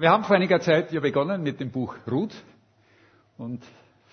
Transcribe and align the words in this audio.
Wir 0.00 0.08
haben 0.08 0.24
vor 0.24 0.34
einiger 0.34 0.60
Zeit 0.60 0.92
ja 0.92 1.00
begonnen 1.00 1.42
mit 1.42 1.60
dem 1.60 1.70
Buch 1.70 1.94
Ruth 2.10 2.32
und 3.36 3.62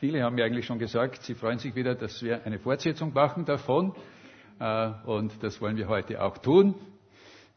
viele 0.02 0.22
haben 0.22 0.36
mir 0.36 0.44
eigentlich 0.44 0.66
schon 0.66 0.80
gesagt, 0.80 1.24
sie 1.24 1.34
freuen 1.34 1.60
sich 1.60 1.76
wieder, 1.76 1.96
dass 1.96 2.22
wir 2.22 2.46
eine 2.46 2.60
Fortsetzung 2.60 3.14
machen 3.14 3.46
davon 3.46 3.96
äh, 4.60 4.90
und 5.06 5.42
das 5.42 5.62
wollen 5.62 5.78
wir 5.78 5.88
heute 5.88 6.22
auch 6.22 6.40
tun. 6.40 6.76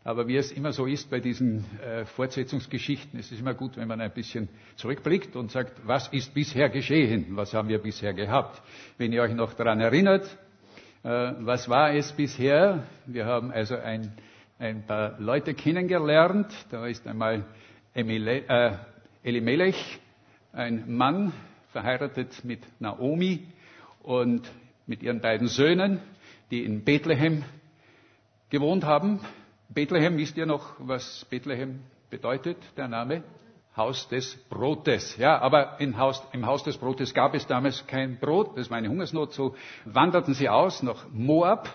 Aber 0.04 0.28
wie 0.28 0.36
es 0.36 0.52
immer 0.52 0.70
so 0.70 0.86
ist 0.86 1.10
bei 1.10 1.18
diesen 1.18 1.64
äh, 1.80 2.04
Fortsetzungsgeschichten, 2.04 3.18
es 3.18 3.32
ist 3.32 3.40
immer 3.40 3.54
gut, 3.54 3.76
wenn 3.76 3.88
man 3.88 4.00
ein 4.00 4.12
bisschen 4.12 4.48
zurückblickt 4.76 5.34
und 5.34 5.50
sagt, 5.50 5.72
was 5.84 6.06
ist 6.12 6.32
bisher 6.32 6.68
geschehen? 6.68 7.34
Was 7.36 7.52
haben 7.52 7.68
wir 7.68 7.80
bisher 7.80 8.14
gehabt? 8.14 8.62
Wenn 8.96 9.12
ihr 9.12 9.22
euch 9.22 9.34
noch 9.34 9.54
daran 9.54 9.80
erinnert, 9.80 10.24
äh, 11.02 11.08
was 11.40 11.68
war 11.68 11.92
es 11.96 12.12
bisher? 12.12 12.84
Wir 13.06 13.26
haben 13.26 13.50
also 13.50 13.74
ein, 13.74 14.12
ein 14.60 14.86
paar 14.86 15.18
Leute 15.18 15.52
kennengelernt. 15.52 16.54
Da 16.70 16.86
ist 16.86 17.08
einmal 17.08 17.44
Elimelech, 17.92 19.74
ein 20.52 20.96
Mann, 20.96 21.32
verheiratet 21.72 22.44
mit 22.44 22.60
Naomi 22.80 23.48
und 24.02 24.50
mit 24.86 25.02
ihren 25.02 25.20
beiden 25.20 25.48
Söhnen, 25.48 26.00
die 26.50 26.64
in 26.64 26.84
Bethlehem 26.84 27.44
gewohnt 28.48 28.84
haben. 28.84 29.20
Bethlehem, 29.68 30.16
wisst 30.18 30.36
ihr 30.36 30.46
noch, 30.46 30.74
was 30.78 31.26
Bethlehem 31.30 31.80
bedeutet, 32.10 32.58
der 32.76 32.88
Name? 32.88 33.24
Haus 33.76 34.08
des 34.08 34.36
Brotes. 34.48 35.16
Ja, 35.16 35.38
aber 35.38 35.78
Haus, 35.96 36.22
im 36.32 36.44
Haus 36.44 36.64
des 36.64 36.76
Brotes 36.76 37.14
gab 37.14 37.34
es 37.34 37.46
damals 37.46 37.86
kein 37.86 38.18
Brot, 38.18 38.58
das 38.58 38.68
war 38.68 38.78
eine 38.78 38.88
Hungersnot. 38.88 39.32
So 39.32 39.54
wanderten 39.84 40.34
sie 40.34 40.48
aus 40.48 40.82
nach 40.82 41.06
Moab, 41.12 41.68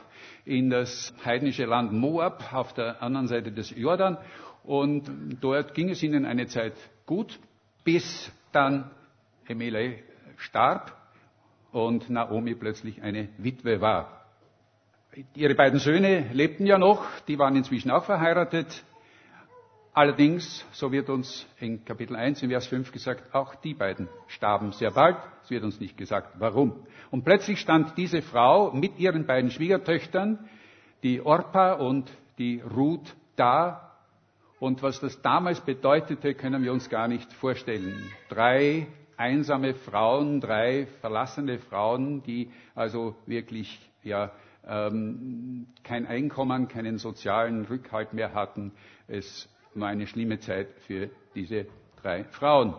in 0.44 0.70
das 0.70 1.14
heidnische 1.24 1.66
Land 1.66 1.92
Moab, 1.94 2.54
auf 2.54 2.74
der 2.74 3.02
anderen 3.02 3.28
Seite 3.28 3.52
des 3.52 3.76
Jordan. 3.76 4.18
Und 4.66 5.10
dort 5.42 5.74
ging 5.74 5.90
es 5.90 6.02
ihnen 6.02 6.26
eine 6.26 6.48
Zeit 6.48 6.74
gut, 7.06 7.40
bis 7.84 8.32
dann 8.52 8.90
Emile 9.48 10.00
starb 10.38 10.96
und 11.72 12.10
Naomi 12.10 12.56
plötzlich 12.56 13.02
eine 13.02 13.30
Witwe 13.38 13.82
war. 13.82 14.26
Ihre 15.34 15.56
beiden 15.56 15.80
Söhne 15.80 16.30
lebten 16.34 16.66
ja 16.66 16.78
noch, 16.78 17.06
die 17.28 17.38
waren 17.40 17.56
inzwischen 17.56 17.92
auch 17.92 18.06
verheiratet. 18.06 18.84
Allerdings, 19.94 20.66
so 20.74 20.92
wird 20.92 21.10
uns 21.10 21.48
in 21.58 21.86
Kapitel 21.86 22.18
1 22.18 22.44
in 22.44 22.50
Vers 22.50 22.68
5 22.68 22.92
gesagt, 22.92 23.34
auch 23.34 23.56
die 23.56 23.74
beiden 23.74 24.10
starben 24.28 24.74
sehr 24.74 24.92
bald. 24.92 25.16
Es 25.44 25.50
wird 25.50 25.64
uns 25.64 25.80
nicht 25.80 25.96
gesagt, 25.96 26.34
warum. 26.38 26.86
Und 27.12 27.24
plötzlich 27.24 27.62
stand 27.62 27.98
diese 27.98 28.22
Frau 28.22 28.74
mit 28.74 29.00
ihren 29.00 29.26
beiden 29.26 29.52
Schwiegertöchtern, 29.52 30.50
die 31.02 31.22
Orpa 31.22 31.74
und 31.74 32.12
die 32.38 32.60
Ruth, 32.60 33.16
da. 33.38 33.85
Und 34.66 34.82
was 34.82 35.00
das 35.00 35.22
damals 35.22 35.62
bedeutete, 35.62 36.34
können 36.34 36.64
wir 36.64 36.74
uns 36.74 36.90
gar 36.90 37.08
nicht 37.08 37.32
vorstellen. 37.34 38.12
Drei 38.30 38.88
einsame 39.16 39.76
Frauen, 39.76 40.42
drei 40.42 40.88
verlassene 41.02 41.60
Frauen, 41.60 42.24
die 42.24 42.50
also 42.74 43.16
wirklich 43.28 43.80
ja, 44.02 44.32
ähm, 44.68 45.68
kein 45.84 46.08
Einkommen, 46.08 46.68
keinen 46.68 46.98
sozialen 46.98 47.66
Rückhalt 47.66 48.14
mehr 48.14 48.34
hatten. 48.34 48.72
Es 49.08 49.48
war 49.76 49.90
eine 49.90 50.08
schlimme 50.08 50.40
Zeit 50.40 50.70
für 50.88 51.12
diese 51.36 51.68
drei 52.02 52.24
Frauen. 52.24 52.74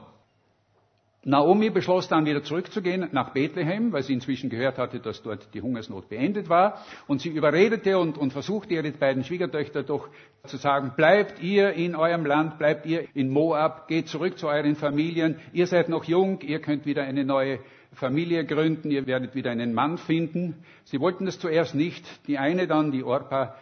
Naomi 1.29 1.71
beschloss 1.71 2.07
dann 2.07 2.25
wieder 2.25 2.45
zurückzugehen 2.45 3.09
nach 3.11 3.31
Bethlehem, 3.31 3.91
weil 3.91 4.05
sie 4.05 4.13
inzwischen 4.13 4.49
gehört 4.49 4.79
hatte, 4.79 5.01
dass 5.01 5.25
dort 5.25 5.53
die 5.55 5.61
Hungersnot 5.61 6.09
beendet 6.09 6.49
war. 6.49 6.81
Und 7.09 7.21
sie 7.21 7.31
überredete 7.31 7.99
und, 7.99 8.17
und, 8.17 8.33
versuchte 8.33 8.75
ihre 8.75 8.93
beiden 8.93 9.25
Schwiegertöchter 9.25 9.83
doch 9.83 10.09
zu 10.45 10.57
sagen, 10.57 10.93
bleibt 10.97 11.43
ihr 11.43 11.73
in 11.73 11.97
eurem 11.97 12.25
Land, 12.25 12.59
bleibt 12.59 12.87
ihr 12.87 13.09
in 13.15 13.29
Moab, 13.29 13.89
geht 13.89 14.07
zurück 14.07 14.39
zu 14.39 14.47
euren 14.47 14.77
Familien, 14.77 15.41
ihr 15.53 15.67
seid 15.67 15.89
noch 15.89 16.05
jung, 16.05 16.43
ihr 16.43 16.61
könnt 16.61 16.87
wieder 16.87 17.03
eine 17.03 17.25
neue 17.25 17.59
Familie 17.93 18.45
gründen, 18.45 18.93
ihr 18.93 19.09
werdet 19.09 19.35
wieder 19.35 19.51
einen 19.51 19.75
Mann 19.75 19.99
finden. 19.99 20.55
Sie 20.85 21.01
wollten 21.01 21.27
das 21.27 21.41
zuerst 21.41 21.75
nicht. 21.75 22.07
Die 22.29 22.39
eine 22.39 22.69
dann, 22.69 22.93
die 22.93 23.03
Orpa, 23.03 23.57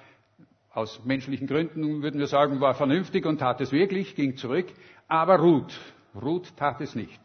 aus 0.75 1.00
menschlichen 1.06 1.47
Gründen 1.47 2.03
würden 2.03 2.21
wir 2.21 2.27
sagen, 2.27 2.60
war 2.60 2.75
vernünftig 2.75 3.25
und 3.25 3.39
tat 3.39 3.62
es 3.62 3.72
wirklich, 3.72 4.16
ging 4.16 4.37
zurück. 4.37 4.66
Aber 5.09 5.39
Ruth, 5.39 5.81
Ruth 6.15 6.55
tat 6.59 6.83
es 6.83 6.94
nicht. 6.94 7.21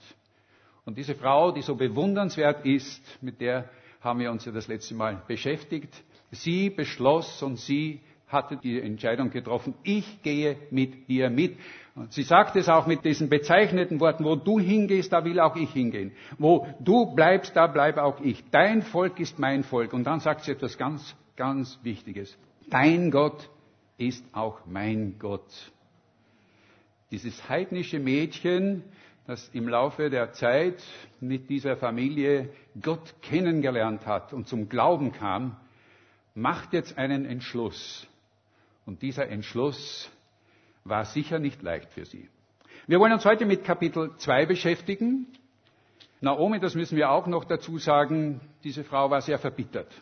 Und 0.90 0.98
diese 0.98 1.14
Frau, 1.14 1.52
die 1.52 1.62
so 1.62 1.76
bewundernswert 1.76 2.66
ist, 2.66 3.04
mit 3.22 3.40
der 3.42 3.70
haben 4.02 4.20
wir 4.22 4.32
uns 4.32 4.44
ja 4.46 4.52
das 4.52 4.68
letzte 4.68 4.96
Mal 4.96 5.22
beschäftigt, 5.28 5.94
sie 6.32 6.72
beschloss 6.72 7.44
und 7.44 7.58
sie 7.60 8.00
hatte 8.28 8.58
die 8.58 8.82
Entscheidung 8.82 9.30
getroffen, 9.30 9.76
ich 9.84 10.24
gehe 10.24 10.58
mit 10.72 11.08
ihr 11.08 11.30
mit. 11.30 11.60
Und 11.94 12.12
sie 12.12 12.24
sagt 12.24 12.56
es 12.56 12.70
auch 12.70 12.88
mit 12.88 13.06
diesen 13.06 13.30
bezeichneten 13.30 14.00
Worten, 14.00 14.24
wo 14.26 14.36
du 14.36 14.60
hingehst, 14.60 15.14
da 15.14 15.24
will 15.24 15.40
auch 15.40 15.56
ich 15.56 15.70
hingehen. 15.72 16.12
Wo 16.40 16.66
du 16.80 17.14
bleibst, 17.14 17.56
da 17.56 17.68
bleibe 17.68 18.02
auch 18.04 18.20
ich. 18.22 18.44
Dein 18.50 18.82
Volk 18.82 19.20
ist 19.20 19.38
mein 19.38 19.64
Volk. 19.64 19.94
Und 19.94 20.06
dann 20.06 20.20
sagt 20.22 20.46
sie 20.46 20.54
etwas 20.54 20.76
ganz, 20.76 21.16
ganz 21.36 21.78
Wichtiges. 21.84 22.36
Dein 22.72 23.12
Gott 23.12 23.48
ist 24.00 24.26
auch 24.34 24.66
mein 24.66 25.20
Gott. 25.20 25.72
Dieses 27.12 27.48
heidnische 27.48 28.00
Mädchen, 28.00 28.84
das 29.29 29.47
im 29.53 29.67
Laufe 29.69 30.09
der 30.09 30.31
Zeit 30.31 30.81
mit 31.19 31.51
dieser 31.51 31.78
Familie 31.78 32.50
Gott 32.81 33.13
kennengelernt 33.22 34.07
hat 34.07 34.34
und 34.34 34.47
zum 34.47 34.69
Glauben 34.69 35.12
kam, 35.12 35.56
macht 36.34 36.73
jetzt 36.73 36.97
einen 36.97 37.25
Entschluss. 37.25 38.07
Und 38.88 39.03
dieser 39.03 39.29
Entschluss 39.29 40.09
war 40.84 41.06
sicher 41.06 41.38
nicht 41.38 41.62
leicht 41.62 41.91
für 41.94 42.06
sie. 42.06 42.28
Wir 42.88 43.00
wollen 43.00 43.13
uns 43.13 43.23
heute 43.23 43.45
mit 43.45 43.63
Kapitel 43.63 44.16
2 44.17 44.47
beschäftigen. 44.47 45.28
Naomi, 46.22 46.59
das 46.59 46.73
müssen 46.73 46.97
wir 46.97 47.11
auch 47.11 47.28
noch 47.28 47.46
dazu 47.46 47.78
sagen, 47.78 48.41
diese 48.63 48.84
Frau 48.84 49.11
war 49.11 49.22
sehr 49.22 49.38
verbittert. 49.38 49.94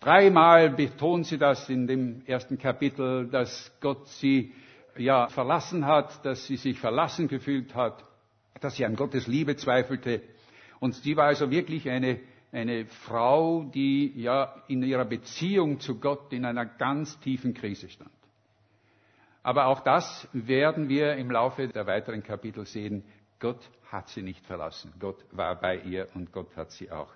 Dreimal 0.00 0.70
betont 0.70 1.26
sie 1.26 1.38
das 1.38 1.68
in 1.68 1.86
dem 1.86 2.22
ersten 2.26 2.58
Kapitel, 2.58 3.28
dass 3.28 3.70
Gott 3.80 4.08
sie 4.08 4.52
ja 4.98 5.28
verlassen 5.28 5.86
hat, 5.86 6.24
dass 6.26 6.44
sie 6.48 6.56
sich 6.56 6.80
verlassen 6.80 7.28
gefühlt 7.28 7.76
hat, 7.76 8.02
dass 8.60 8.76
sie 8.76 8.84
an 8.84 8.96
Gottes 8.96 9.26
Liebe 9.26 9.56
zweifelte. 9.56 10.22
Und 10.80 10.94
sie 10.94 11.16
war 11.16 11.26
also 11.26 11.50
wirklich 11.50 11.88
eine 11.88 12.20
eine 12.52 12.86
Frau, 12.86 13.64
die 13.64 14.12
ja 14.16 14.62
in 14.68 14.82
ihrer 14.82 15.04
Beziehung 15.04 15.80
zu 15.80 16.00
Gott 16.00 16.32
in 16.32 16.44
einer 16.44 16.64
ganz 16.64 17.18
tiefen 17.20 17.54
Krise 17.54 17.88
stand. 17.88 18.10
Aber 19.42 19.66
auch 19.66 19.80
das 19.80 20.28
werden 20.32 20.88
wir 20.88 21.16
im 21.16 21.30
Laufe 21.30 21.68
der 21.68 21.86
weiteren 21.86 22.22
Kapitel 22.22 22.66
sehen. 22.66 23.04
Gott 23.38 23.60
hat 23.90 24.08
sie 24.08 24.22
nicht 24.22 24.44
verlassen. 24.46 24.92
Gott 24.98 25.24
war 25.30 25.60
bei 25.60 25.78
ihr 25.78 26.08
und 26.14 26.32
Gott 26.32 26.56
hat 26.56 26.70
sie 26.72 26.90
auch 26.90 27.12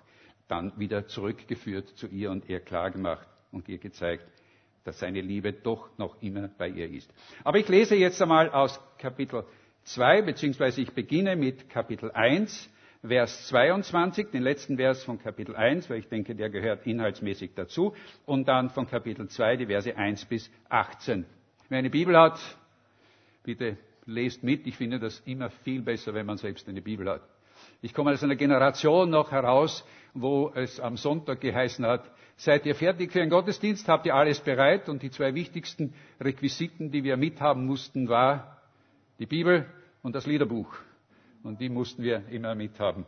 dann 0.47 0.77
wieder 0.77 1.07
zurückgeführt 1.07 1.89
zu 1.97 2.07
ihr 2.07 2.29
und 2.29 2.47
ihr 2.47 2.59
klargemacht 2.59 3.27
und 3.51 3.67
ihr 3.67 3.79
gezeigt, 3.79 4.25
dass 4.83 4.99
seine 4.99 5.21
Liebe 5.21 5.53
doch 5.53 5.89
noch 5.97 6.21
immer 6.21 6.49
bei 6.49 6.69
ihr 6.69 6.89
ist. 6.89 7.11
Aber 7.43 7.57
ich 7.57 7.67
lese 7.67 7.95
jetzt 7.95 8.21
einmal 8.21 8.49
aus 8.49 8.79
Kapitel 8.97 9.45
2, 9.83 10.21
beziehungsweise 10.21 10.81
ich 10.81 10.93
beginne 10.93 11.35
mit 11.35 11.69
Kapitel 11.69 12.11
1, 12.11 12.69
Vers 13.03 13.47
22, 13.47 14.29
den 14.29 14.43
letzten 14.43 14.77
Vers 14.77 15.03
von 15.03 15.17
Kapitel 15.17 15.55
1, 15.55 15.89
weil 15.89 15.99
ich 15.99 16.07
denke, 16.07 16.35
der 16.35 16.49
gehört 16.49 16.85
inhaltsmäßig 16.85 17.51
dazu, 17.55 17.95
und 18.25 18.47
dann 18.47 18.69
von 18.69 18.87
Kapitel 18.87 19.27
2, 19.27 19.57
die 19.57 19.65
Verse 19.65 19.95
1 19.95 20.25
bis 20.25 20.51
18. 20.69 21.25
Wer 21.69 21.79
eine 21.79 21.89
Bibel 21.89 22.15
hat, 22.17 22.39
bitte 23.43 23.77
lest 24.05 24.43
mit. 24.43 24.67
Ich 24.67 24.77
finde 24.77 24.99
das 24.99 25.19
immer 25.21 25.49
viel 25.49 25.81
besser, 25.81 26.13
wenn 26.13 26.25
man 26.25 26.37
selbst 26.37 26.67
eine 26.69 26.81
Bibel 26.81 27.09
hat. 27.09 27.21
Ich 27.81 27.93
komme 27.93 28.11
aus 28.11 28.23
einer 28.23 28.35
Generation 28.35 29.09
noch 29.09 29.31
heraus, 29.31 29.85
wo 30.13 30.51
es 30.53 30.79
am 30.79 30.97
Sonntag 30.97 31.41
geheißen 31.41 31.85
hat, 31.85 32.03
seid 32.35 32.65
ihr 32.65 32.75
fertig 32.75 33.11
für 33.11 33.21
einen 33.21 33.29
Gottesdienst, 33.29 33.87
habt 33.87 34.05
ihr 34.05 34.15
alles 34.15 34.39
bereit? 34.39 34.89
Und 34.89 35.01
die 35.03 35.11
zwei 35.11 35.33
wichtigsten 35.33 35.93
Requisiten, 36.19 36.91
die 36.91 37.03
wir 37.03 37.17
mithaben 37.17 37.65
mussten, 37.65 38.09
war 38.09 38.60
die 39.21 39.27
Bibel 39.27 39.67
und 40.01 40.15
das 40.15 40.25
Liederbuch 40.25 40.75
und 41.43 41.61
die 41.61 41.69
mussten 41.69 42.01
wir 42.01 42.27
immer 42.29 42.55
mithaben. 42.55 43.05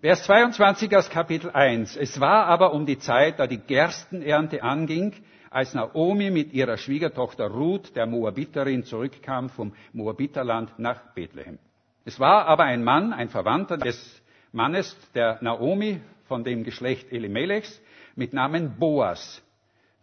Vers 0.00 0.22
22 0.24 0.96
aus 0.96 1.10
Kapitel 1.10 1.50
1. 1.50 1.96
Es 1.96 2.20
war 2.20 2.46
aber 2.46 2.72
um 2.72 2.86
die 2.86 2.98
Zeit, 2.98 3.40
da 3.40 3.48
die 3.48 3.58
Gerstenernte 3.58 4.62
anging, 4.62 5.12
als 5.50 5.74
Naomi 5.74 6.30
mit 6.30 6.52
ihrer 6.52 6.76
Schwiegertochter 6.76 7.48
Ruth, 7.48 7.94
der 7.96 8.06
Moabiterin, 8.06 8.84
zurückkam 8.84 9.50
vom 9.50 9.74
Moabiterland 9.92 10.78
nach 10.78 11.12
Bethlehem. 11.14 11.58
Es 12.04 12.20
war 12.20 12.46
aber 12.46 12.62
ein 12.62 12.84
Mann, 12.84 13.12
ein 13.12 13.28
Verwandter 13.28 13.76
des 13.76 14.22
Mannes 14.52 14.96
der 15.14 15.38
Naomi 15.42 16.00
von 16.26 16.44
dem 16.44 16.62
Geschlecht 16.62 17.12
Elimelechs 17.12 17.82
mit 18.14 18.32
Namen 18.32 18.76
Boas. 18.78 19.42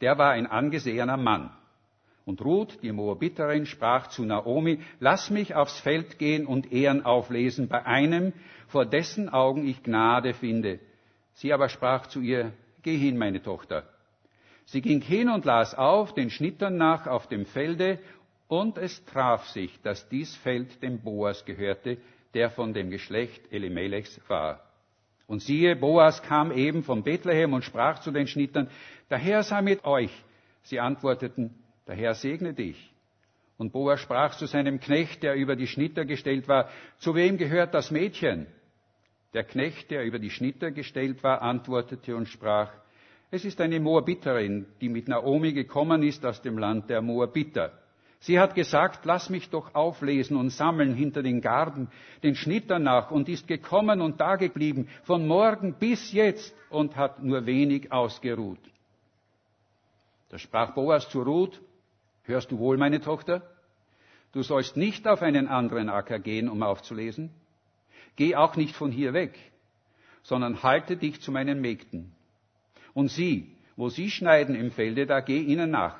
Der 0.02 0.18
war 0.18 0.32
ein 0.32 0.48
angesehener 0.48 1.18
Mann. 1.18 1.52
Und 2.30 2.46
Ruth, 2.46 2.78
die 2.84 2.92
Moabiterin, 2.92 3.66
sprach 3.66 4.10
zu 4.10 4.24
Naomi, 4.24 4.82
lass 5.00 5.32
mich 5.32 5.56
aufs 5.56 5.80
Feld 5.80 6.20
gehen 6.20 6.46
und 6.46 6.72
Ehren 6.72 7.04
auflesen 7.04 7.68
bei 7.68 7.84
einem, 7.88 8.34
vor 8.68 8.86
dessen 8.86 9.30
Augen 9.30 9.68
ich 9.68 9.82
Gnade 9.82 10.36
finde. 10.36 10.78
Sie 11.34 11.52
aber 11.52 11.70
sprach 11.70 12.06
zu 12.06 12.22
ihr, 12.22 12.54
geh 12.84 12.96
hin, 12.96 13.18
meine 13.18 13.42
Tochter. 13.42 13.90
Sie 14.66 14.82
ging 14.84 15.02
hin 15.02 15.28
und 15.28 15.44
las 15.46 15.74
auf, 15.74 16.14
den 16.14 16.30
Schnittern 16.30 16.78
nach 16.78 17.08
auf 17.08 17.26
dem 17.26 17.48
Felde, 17.48 17.98
Und 18.48 18.78
es 18.78 19.04
traf 19.06 19.48
sich, 19.48 19.82
dass 19.82 20.08
dies 20.10 20.36
Feld 20.36 20.84
dem 20.84 21.02
Boas 21.02 21.46
gehörte, 21.46 21.98
der 22.36 22.52
von 22.52 22.76
dem 22.76 22.92
Geschlecht 22.92 23.42
Elimelechs 23.52 24.22
war. 24.28 24.64
Und 25.26 25.42
siehe, 25.42 25.76
Boas 25.76 26.22
kam 26.22 26.52
eben 26.52 26.84
von 26.84 27.02
Bethlehem 27.02 27.54
und 27.54 27.64
sprach 27.64 28.02
zu 28.02 28.12
den 28.12 28.28
Schnittern, 28.28 28.70
der 29.10 29.18
Herr 29.18 29.42
sei 29.42 29.64
mit 29.64 29.84
euch. 29.84 30.12
Sie 30.62 30.80
antworteten, 30.80 31.56
der 31.90 31.96
Herr 31.96 32.14
segne 32.14 32.54
dich. 32.54 32.78
Und 33.58 33.74
Boas 33.74 34.00
sprach 34.00 34.36
zu 34.36 34.46
seinem 34.46 34.80
Knecht, 34.80 35.24
der 35.24 35.34
über 35.34 35.56
die 35.56 35.66
Schnitter 35.66 36.06
gestellt 36.06 36.48
war, 36.48 36.70
zu 37.00 37.16
wem 37.16 37.38
gehört 37.38 37.74
das 37.74 37.90
Mädchen? 37.90 38.46
Der 39.34 39.44
Knecht, 39.44 39.90
der 39.90 40.06
über 40.06 40.20
die 40.20 40.30
Schnitter 40.30 40.70
gestellt 40.70 41.24
war, 41.24 41.42
antwortete 41.42 42.16
und 42.16 42.28
sprach, 42.28 42.72
es 43.32 43.44
ist 43.44 43.60
eine 43.60 43.80
Moabiterin, 43.80 44.68
die 44.82 44.90
mit 44.90 45.08
Naomi 45.08 45.52
gekommen 45.52 46.04
ist 46.04 46.24
aus 46.26 46.42
dem 46.44 46.60
Land 46.60 46.92
der 46.92 47.02
Moabiter. 47.02 47.72
Sie 48.20 48.40
hat 48.40 48.54
gesagt, 48.54 49.06
lass 49.06 49.32
mich 49.32 49.50
doch 49.50 49.74
auflesen 49.74 50.38
und 50.38 50.52
sammeln 50.52 50.94
hinter 50.94 51.24
den 51.24 51.42
Garben 51.42 51.90
den 52.22 52.36
Schnitter 52.36 52.78
nach 52.78 53.10
und 53.10 53.30
ist 53.30 53.48
gekommen 53.48 54.00
und 54.02 54.20
dageblieben 54.20 54.90
von 55.04 55.26
morgen 55.26 55.74
bis 55.74 56.12
jetzt 56.12 56.56
und 56.70 56.96
hat 56.96 57.24
nur 57.24 57.48
wenig 57.48 57.92
ausgeruht. 57.92 58.60
Da 60.30 60.38
sprach 60.38 60.76
Boas 60.76 61.10
zu 61.10 61.22
Ruth, 61.24 61.60
hörst 62.30 62.52
du 62.52 62.60
wohl, 62.60 62.78
meine 62.78 63.02
Tochter? 63.02 63.42
Du 64.32 64.44
sollst 64.44 64.78
nicht 64.78 65.08
auf 65.08 65.22
einen 65.22 65.48
anderen 65.48 65.90
Acker 65.90 66.20
gehen, 66.20 66.48
um 66.48 66.64
aufzulesen. 66.64 67.32
Geh 68.16 68.36
auch 68.36 68.56
nicht 68.56 68.76
von 68.76 68.92
hier 68.92 69.14
weg, 69.14 69.38
sondern 70.24 70.64
halte 70.64 70.98
dich 70.98 71.22
zu 71.22 71.32
meinen 71.32 71.62
Mägden. 71.62 72.14
Und 72.94 73.10
sieh, 73.10 73.56
wo 73.76 73.90
sie 73.90 74.10
schneiden 74.10 74.56
im 74.56 74.72
Felde, 74.72 75.06
da 75.06 75.22
geh 75.22 75.40
ihnen 75.40 75.72
nach. 75.72 75.98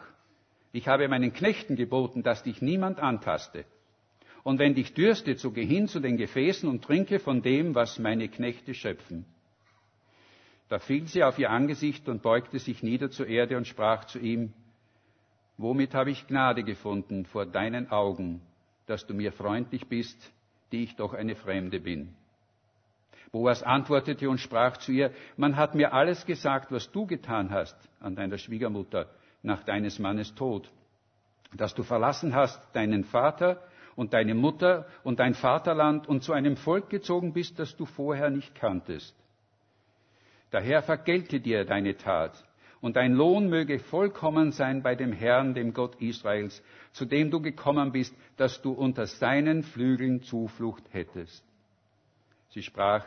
Ich 0.72 0.88
habe 0.88 1.08
meinen 1.08 1.34
Knechten 1.34 1.76
geboten, 1.76 2.24
dass 2.24 2.44
dich 2.44 2.62
niemand 2.62 3.00
antaste. 3.00 3.66
Und 4.44 4.60
wenn 4.60 4.76
dich 4.76 4.94
dürstet, 4.94 5.40
so 5.40 5.52
geh 5.52 5.66
hin 5.66 5.88
zu 5.88 6.00
den 6.00 6.18
Gefäßen 6.18 6.70
und 6.70 6.84
trinke 6.84 7.20
von 7.20 7.42
dem, 7.42 7.76
was 7.76 8.00
meine 8.00 8.30
Knechte 8.30 8.74
schöpfen. 8.74 9.26
Da 10.70 10.78
fiel 10.78 11.08
sie 11.08 11.24
auf 11.24 11.40
ihr 11.40 11.50
Angesicht 11.50 12.08
und 12.08 12.22
beugte 12.22 12.60
sich 12.60 12.84
nieder 12.84 13.10
zur 13.10 13.28
Erde 13.28 13.58
und 13.58 13.68
sprach 13.68 14.06
zu 14.06 14.20
ihm, 14.20 14.54
Womit 15.60 15.94
habe 15.94 16.10
ich 16.12 16.26
Gnade 16.26 16.64
gefunden 16.64 17.26
vor 17.26 17.46
deinen 17.46 17.92
Augen, 17.92 18.40
dass 18.86 19.06
du 19.06 19.14
mir 19.14 19.34
freundlich 19.34 19.90
bist, 19.90 20.18
die 20.72 20.84
ich 20.84 20.96
doch 20.96 21.14
eine 21.14 21.36
Fremde 21.36 21.82
bin? 21.82 22.16
Boas 23.34 23.62
antwortete 23.62 24.30
und 24.30 24.40
sprach 24.40 24.78
zu 24.78 24.94
ihr, 24.94 25.12
man 25.36 25.58
hat 25.58 25.76
mir 25.76 25.92
alles 25.92 26.26
gesagt, 26.26 26.72
was 26.72 26.90
du 26.94 27.06
getan 27.06 27.52
hast 27.52 27.76
an 28.00 28.16
deiner 28.16 28.38
Schwiegermutter 28.38 29.10
nach 29.44 29.62
deines 29.64 30.00
Mannes 30.00 30.34
Tod, 30.34 30.72
dass 31.54 31.76
du 31.76 31.84
verlassen 31.84 32.34
hast 32.34 32.62
deinen 32.74 33.04
Vater 33.04 33.62
und 33.98 34.14
deine 34.14 34.36
Mutter 34.36 34.88
und 35.04 35.20
dein 35.20 35.34
Vaterland 35.34 36.08
und 36.08 36.24
zu 36.24 36.32
einem 36.32 36.56
Volk 36.56 36.90
gezogen 36.90 37.34
bist, 37.34 37.60
das 37.60 37.76
du 37.76 37.86
vorher 37.86 38.30
nicht 38.30 38.56
kanntest. 38.56 39.14
Daher 40.52 40.82
vergelte 40.84 41.42
dir 41.42 41.66
deine 41.66 41.98
Tat, 41.98 42.46
und 42.82 42.96
dein 42.96 43.14
Lohn 43.14 43.50
möge 43.50 43.80
vollkommen 43.80 44.52
sein 44.52 44.82
bei 44.82 44.96
dem 44.96 45.12
Herrn, 45.12 45.54
dem 45.54 45.74
Gott 45.74 45.96
Israels, 46.02 46.64
zu 46.94 47.06
dem 47.06 47.32
du 47.32 47.42
gekommen 47.42 47.92
bist, 47.92 48.16
dass 48.38 48.62
du 48.62 48.72
unter 48.72 49.06
seinen 49.06 49.64
Flügeln 49.64 50.22
Zuflucht 50.22 50.84
hättest. 50.92 51.44
Sie 52.50 52.64
sprach, 52.64 53.06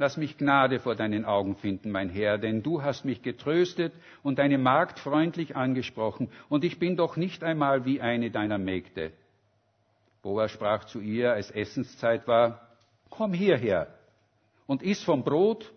Lass 0.00 0.16
mich 0.16 0.38
Gnade 0.38 0.78
vor 0.78 0.94
deinen 0.94 1.24
Augen 1.24 1.56
finden, 1.56 1.90
mein 1.90 2.08
Herr, 2.08 2.38
denn 2.38 2.62
du 2.62 2.82
hast 2.82 3.04
mich 3.04 3.20
getröstet 3.20 3.92
und 4.22 4.38
deine 4.38 4.56
Magd 4.56 5.00
freundlich 5.00 5.56
angesprochen, 5.56 6.30
und 6.48 6.62
ich 6.62 6.78
bin 6.78 6.96
doch 6.96 7.16
nicht 7.16 7.42
einmal 7.42 7.84
wie 7.84 8.00
eine 8.00 8.30
deiner 8.30 8.58
Mägde. 8.58 9.12
Boas 10.22 10.52
sprach 10.52 10.84
zu 10.84 11.00
ihr, 11.00 11.32
als 11.32 11.50
Essenszeit 11.50 12.28
war, 12.28 12.68
Komm 13.10 13.32
hierher 13.32 13.92
und 14.66 14.82
iss 14.82 15.02
vom 15.02 15.24
Brot 15.24 15.72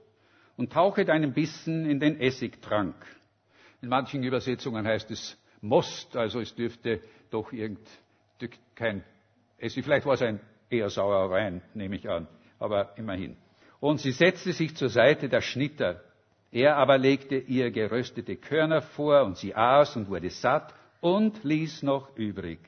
und 0.62 0.72
tauche 0.72 1.06
deinen 1.06 1.34
Bissen 1.34 1.90
in 1.90 2.00
den 2.00 2.22
Essigtrank. 2.22 2.94
In 3.82 3.90
manchen 3.90 4.24
Übersetzungen 4.24 4.86
heißt 4.86 5.10
es 5.10 5.36
Most, 5.60 6.16
also 6.16 6.40
es 6.40 6.54
dürfte 6.54 7.02
doch 7.32 7.52
irgend 7.52 7.80
kein 8.76 9.04
Essig, 9.58 9.84
vielleicht 9.84 10.06
war 10.06 10.14
es 10.14 10.22
ein 10.22 10.40
eher 10.70 10.92
saurer 10.92 11.32
Wein, 11.32 11.64
nehme 11.74 11.96
ich 11.96 12.08
an, 12.08 12.28
aber 12.60 12.96
immerhin 12.96 13.38
und 13.80 14.00
sie 14.00 14.12
setzte 14.12 14.54
sich 14.54 14.76
zur 14.76 14.90
Seite 14.90 15.30
der 15.30 15.42
Schnitter. 15.42 16.00
Er 16.52 16.78
aber 16.78 17.00
legte 17.00 17.38
ihr 17.38 17.72
geröstete 17.72 18.36
Körner 18.36 18.84
vor 18.84 19.24
und 19.24 19.38
sie 19.38 19.56
aß 19.56 19.96
und 19.96 20.10
wurde 20.10 20.30
satt 20.30 20.76
und 21.00 21.44
ließ 21.44 21.82
noch 21.82 22.16
übrig. 22.16 22.60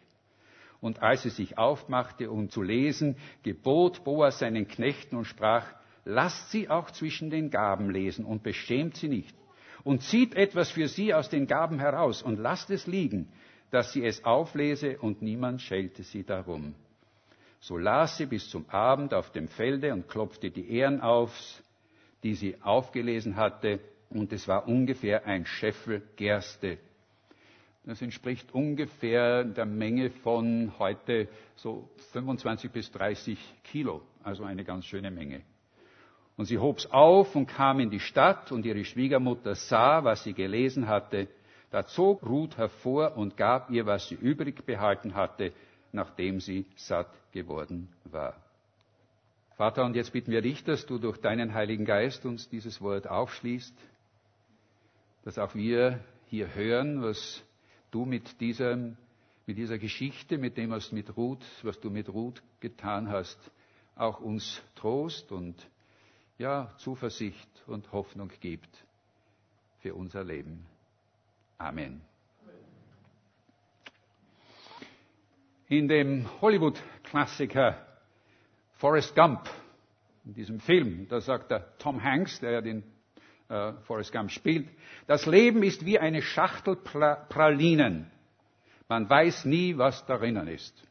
Und 0.81 1.03
als 1.03 1.21
sie 1.21 1.29
sich 1.29 1.59
aufmachte, 1.59 2.31
um 2.31 2.49
zu 2.49 2.63
lesen, 2.63 3.17
gebot 3.43 4.03
Boas 4.03 4.39
seinen 4.39 4.67
Knechten 4.67 5.15
und 5.15 5.25
sprach, 5.25 5.67
lasst 6.05 6.51
sie 6.51 6.69
auch 6.69 6.91
zwischen 6.91 7.29
den 7.29 7.49
Gaben 7.49 7.89
lesen 7.89 8.25
und 8.25 8.43
beschämt 8.43 8.97
sie 8.97 9.07
nicht. 9.07 9.35
Und 9.83 10.01
zieht 10.01 10.35
etwas 10.35 10.71
für 10.71 10.87
sie 10.87 11.13
aus 11.13 11.29
den 11.29 11.45
Gaben 11.47 11.79
heraus 11.79 12.21
und 12.21 12.39
lasst 12.39 12.69
es 12.69 12.87
liegen, 12.87 13.27
dass 13.71 13.91
sie 13.91 14.05
es 14.05 14.23
auflese 14.23 14.97
und 14.99 15.21
niemand 15.21 15.61
schelte 15.61 16.03
sie 16.03 16.23
darum. 16.23 16.75
So 17.59 17.77
las 17.77 18.17
sie 18.17 18.25
bis 18.25 18.49
zum 18.49 18.69
Abend 18.69 19.13
auf 19.13 19.31
dem 19.31 19.47
Felde 19.47 19.93
und 19.93 20.07
klopfte 20.07 20.51
die 20.51 20.69
Ähren 20.69 21.01
auf, 21.01 21.31
die 22.23 22.35
sie 22.35 22.61
aufgelesen 22.61 23.35
hatte, 23.35 23.79
und 24.09 24.31
es 24.31 24.47
war 24.47 24.67
ungefähr 24.67 25.25
ein 25.25 25.45
Scheffel 25.45 26.03
Gerste. 26.15 26.77
Das 27.85 28.01
entspricht 28.01 28.53
ungefähr 28.53 29.43
der 29.43 29.65
Menge 29.65 30.09
von 30.09 30.71
heute 30.79 31.27
so 31.55 31.89
25 32.11 32.71
bis 32.71 32.91
30 32.91 33.37
Kilo, 33.63 34.01
also 34.23 34.43
eine 34.43 34.63
ganz 34.63 34.85
schöne 34.85 35.11
Menge. 35.11 35.41
Und 36.35 36.45
sie 36.45 36.57
hob's 36.57 36.85
auf 36.87 37.35
und 37.35 37.47
kam 37.47 37.79
in 37.79 37.89
die 37.89 37.99
Stadt, 37.99 38.51
und 38.51 38.65
ihre 38.65 38.83
Schwiegermutter 38.83 39.55
sah, 39.55 40.03
was 40.03 40.23
sie 40.23 40.33
gelesen 40.33 40.87
hatte. 40.87 41.27
Da 41.69 41.85
zog 41.85 42.23
Ruth 42.23 42.57
hervor 42.57 43.17
und 43.17 43.37
gab 43.37 43.69
ihr, 43.69 43.85
was 43.85 44.07
sie 44.07 44.15
übrig 44.15 44.65
behalten 44.65 45.15
hatte, 45.15 45.53
nachdem 45.91 46.39
sie 46.39 46.65
satt 46.75 47.09
geworden 47.31 47.89
war. 48.05 48.35
Vater, 49.55 49.85
und 49.85 49.95
jetzt 49.95 50.11
bitten 50.11 50.31
wir 50.31 50.41
dich, 50.41 50.63
dass 50.63 50.85
du 50.87 50.97
durch 50.97 51.19
deinen 51.19 51.53
Heiligen 51.53 51.85
Geist 51.85 52.25
uns 52.25 52.49
dieses 52.49 52.81
Wort 52.81 53.07
aufschließt, 53.07 53.75
dass 55.23 55.37
auch 55.37 55.53
wir 55.53 55.99
hier 56.27 56.53
hören, 56.55 57.03
was 57.03 57.43
du 57.91 58.05
mit, 58.05 58.41
diesem, 58.41 58.97
mit 59.45 59.57
dieser 59.57 59.77
Geschichte, 59.77 60.39
mit 60.39 60.57
dem, 60.57 60.71
was, 60.71 60.91
mit 60.91 61.15
Ruth, 61.15 61.45
was 61.61 61.79
du 61.79 61.91
mit 61.91 62.09
Ruth 62.09 62.41
getan 62.59 63.09
hast, 63.09 63.37
auch 63.95 64.19
uns 64.19 64.61
Trost 64.75 65.31
und 65.31 65.55
ja, 66.37 66.73
Zuversicht 66.77 67.63
und 67.67 67.91
Hoffnung 67.91 68.31
gibt 68.39 68.85
für 69.79 69.95
unser 69.95 70.23
Leben. 70.23 70.65
Amen. 71.57 72.01
in 75.77 75.87
dem 75.87 76.29
Hollywood-Klassiker 76.41 77.77
Forrest 78.73 79.15
Gump, 79.15 79.49
in 80.25 80.33
diesem 80.33 80.59
Film, 80.59 81.07
da 81.09 81.19
sagt 81.21 81.51
der 81.51 81.77
Tom 81.77 82.03
Hanks, 82.03 82.39
der 82.39 82.51
ja 82.51 82.61
den 82.61 82.83
äh, 83.49 83.73
Forrest 83.83 84.11
Gump 84.11 84.31
spielt, 84.31 84.69
das 85.07 85.25
Leben 85.25 85.63
ist 85.63 85.85
wie 85.85 85.99
eine 85.99 86.21
Schachtel 86.21 86.75
Pralinen. 86.75 88.11
Man 88.87 89.09
weiß 89.09 89.45
nie, 89.45 89.77
was 89.77 90.05
darinnen 90.05 90.47
ist. 90.47 90.87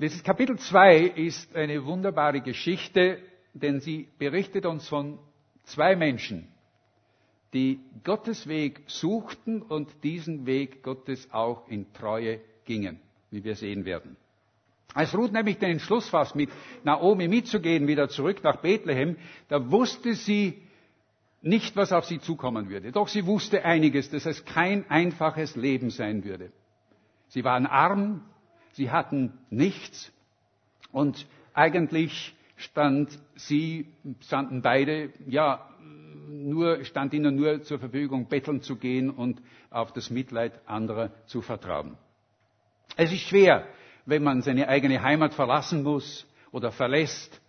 Dieses 0.00 0.22
Kapitel 0.22 0.58
2 0.58 0.98
ist 1.08 1.54
eine 1.54 1.84
wunderbare 1.84 2.40
Geschichte, 2.40 3.18
denn 3.52 3.80
sie 3.80 4.08
berichtet 4.18 4.64
uns 4.64 4.88
von 4.88 5.18
zwei 5.64 5.94
Menschen, 5.94 6.48
die 7.52 7.80
Gottes 8.02 8.46
Weg 8.48 8.80
suchten 8.86 9.60
und 9.60 9.90
diesen 10.02 10.46
Weg 10.46 10.82
Gottes 10.82 11.28
auch 11.32 11.68
in 11.68 11.92
Treue 11.92 12.40
gingen, 12.64 12.98
wie 13.30 13.44
wir 13.44 13.54
sehen 13.56 13.84
werden. 13.84 14.16
Als 14.94 15.14
Ruth 15.14 15.32
nämlich 15.32 15.58
den 15.58 15.72
Entschluss 15.72 16.08
fasst, 16.08 16.34
mit 16.34 16.48
Naomi 16.82 17.28
mitzugehen, 17.28 17.86
wieder 17.86 18.08
zurück 18.08 18.42
nach 18.42 18.56
Bethlehem, 18.62 19.18
da 19.48 19.70
wusste 19.70 20.14
sie 20.14 20.62
nicht, 21.42 21.76
was 21.76 21.92
auf 21.92 22.06
sie 22.06 22.20
zukommen 22.20 22.70
würde. 22.70 22.90
Doch 22.90 23.08
sie 23.08 23.26
wusste 23.26 23.66
einiges, 23.66 24.08
dass 24.08 24.24
es 24.24 24.46
kein 24.46 24.88
einfaches 24.90 25.56
Leben 25.56 25.90
sein 25.90 26.24
würde. 26.24 26.50
Sie 27.28 27.44
waren 27.44 27.66
arm, 27.66 28.22
sie 28.72 28.90
hatten 28.90 29.32
nichts 29.50 30.12
und 30.92 31.26
eigentlich 31.54 32.34
stand 32.56 33.18
sie, 33.34 33.86
standen 34.20 34.62
beide, 34.62 35.10
ja, 35.26 35.66
nur, 36.28 36.84
stand 36.84 37.12
ihnen 37.12 37.34
nur 37.36 37.62
zur 37.62 37.78
Verfügung, 37.78 38.28
betteln 38.28 38.62
zu 38.62 38.76
gehen 38.76 39.10
und 39.10 39.40
auf 39.70 39.92
das 39.92 40.10
Mitleid 40.10 40.52
anderer 40.66 41.10
zu 41.26 41.42
vertrauen. 41.42 41.96
Es 42.96 43.12
ist 43.12 43.22
schwer, 43.22 43.66
wenn 44.06 44.22
man 44.22 44.42
seine 44.42 44.68
eigene 44.68 45.02
Heimat 45.02 45.34
verlassen 45.34 45.82
muss 45.82 46.26
oder 46.52 46.72
verlässt. 46.72 47.40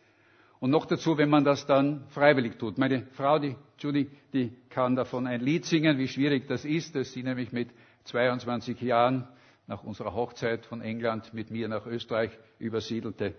Und 0.59 0.69
noch 0.69 0.85
dazu, 0.85 1.17
wenn 1.17 1.29
man 1.29 1.43
das 1.43 1.65
dann 1.65 2.03
freiwillig 2.09 2.57
tut. 2.59 2.77
Meine 2.77 3.07
Frau, 3.13 3.39
die 3.39 3.55
Judy, 3.79 4.09
die 4.31 4.53
kann 4.69 4.95
davon 4.95 5.25
ein 5.25 5.41
Lied 5.41 5.65
singen, 5.65 5.97
wie 5.97 6.07
schwierig 6.07 6.47
das 6.47 6.65
ist, 6.65 6.95
dass 6.95 7.11
sie 7.13 7.23
nämlich 7.23 7.51
mit 7.51 7.69
22 8.05 8.79
Jahren 8.81 9.27
nach 9.67 9.83
unserer 9.83 10.13
Hochzeit 10.13 10.65
von 10.65 10.81
England 10.81 11.33
mit 11.33 11.51
mir 11.51 11.67
nach 11.67 11.85
Österreich 11.85 12.31
übersiedelte. 12.59 13.33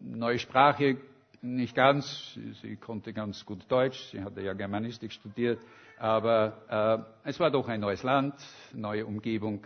Neue 0.00 0.38
Sprache, 0.38 0.96
nicht 1.40 1.74
ganz. 1.74 2.38
Sie 2.62 2.76
konnte 2.76 3.12
ganz 3.12 3.44
gut 3.44 3.64
Deutsch. 3.68 3.98
Sie 4.10 4.22
hatte 4.22 4.40
ja 4.40 4.54
Germanistik 4.54 5.12
studiert. 5.12 5.60
Aber 5.98 7.06
äh, 7.24 7.28
es 7.28 7.38
war 7.38 7.50
doch 7.50 7.68
ein 7.68 7.80
neues 7.80 8.02
Land, 8.02 8.34
neue 8.72 9.06
Umgebung. 9.06 9.64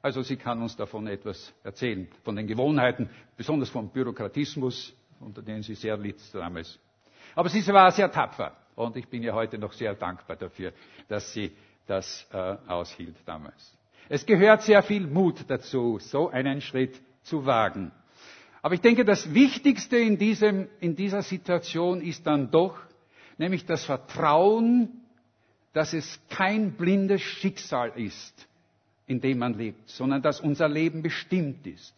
Also 0.00 0.22
sie 0.22 0.36
kann 0.36 0.60
uns 0.60 0.74
davon 0.76 1.06
etwas 1.06 1.54
erzählen, 1.62 2.08
von 2.24 2.34
den 2.34 2.48
Gewohnheiten, 2.48 3.08
besonders 3.36 3.68
vom 3.70 3.88
Bürokratismus, 3.90 4.92
unter 5.20 5.42
dem 5.42 5.62
sie 5.62 5.74
sehr 5.76 5.96
litt 5.96 6.18
damals. 6.34 6.78
Aber 7.36 7.48
sie 7.48 7.64
war 7.68 7.92
sehr 7.92 8.10
tapfer 8.10 8.56
und 8.74 8.96
ich 8.96 9.06
bin 9.08 9.22
ihr 9.22 9.32
heute 9.32 9.58
noch 9.58 9.72
sehr 9.72 9.94
dankbar 9.94 10.36
dafür, 10.36 10.72
dass 11.08 11.32
sie 11.32 11.52
das 11.86 12.26
äh, 12.32 12.56
aushielt 12.66 13.16
damals. 13.24 13.76
Es 14.12 14.26
gehört 14.26 14.60
sehr 14.62 14.82
viel 14.82 15.06
Mut 15.06 15.42
dazu, 15.48 15.98
so 15.98 16.28
einen 16.28 16.60
Schritt 16.60 17.00
zu 17.22 17.46
wagen. 17.46 17.92
Aber 18.60 18.74
ich 18.74 18.82
denke, 18.82 19.06
das 19.06 19.32
Wichtigste 19.32 19.96
in, 19.96 20.18
diesem, 20.18 20.68
in 20.80 20.94
dieser 20.94 21.22
Situation 21.22 22.02
ist 22.02 22.26
dann 22.26 22.50
doch, 22.50 22.76
nämlich 23.38 23.64
das 23.64 23.86
Vertrauen, 23.86 25.00
dass 25.72 25.94
es 25.94 26.20
kein 26.28 26.72
blindes 26.72 27.22
Schicksal 27.22 27.92
ist, 27.98 28.46
in 29.06 29.22
dem 29.22 29.38
man 29.38 29.54
lebt, 29.54 29.88
sondern 29.88 30.20
dass 30.20 30.42
unser 30.42 30.68
Leben 30.68 31.00
bestimmt 31.00 31.66
ist, 31.66 31.94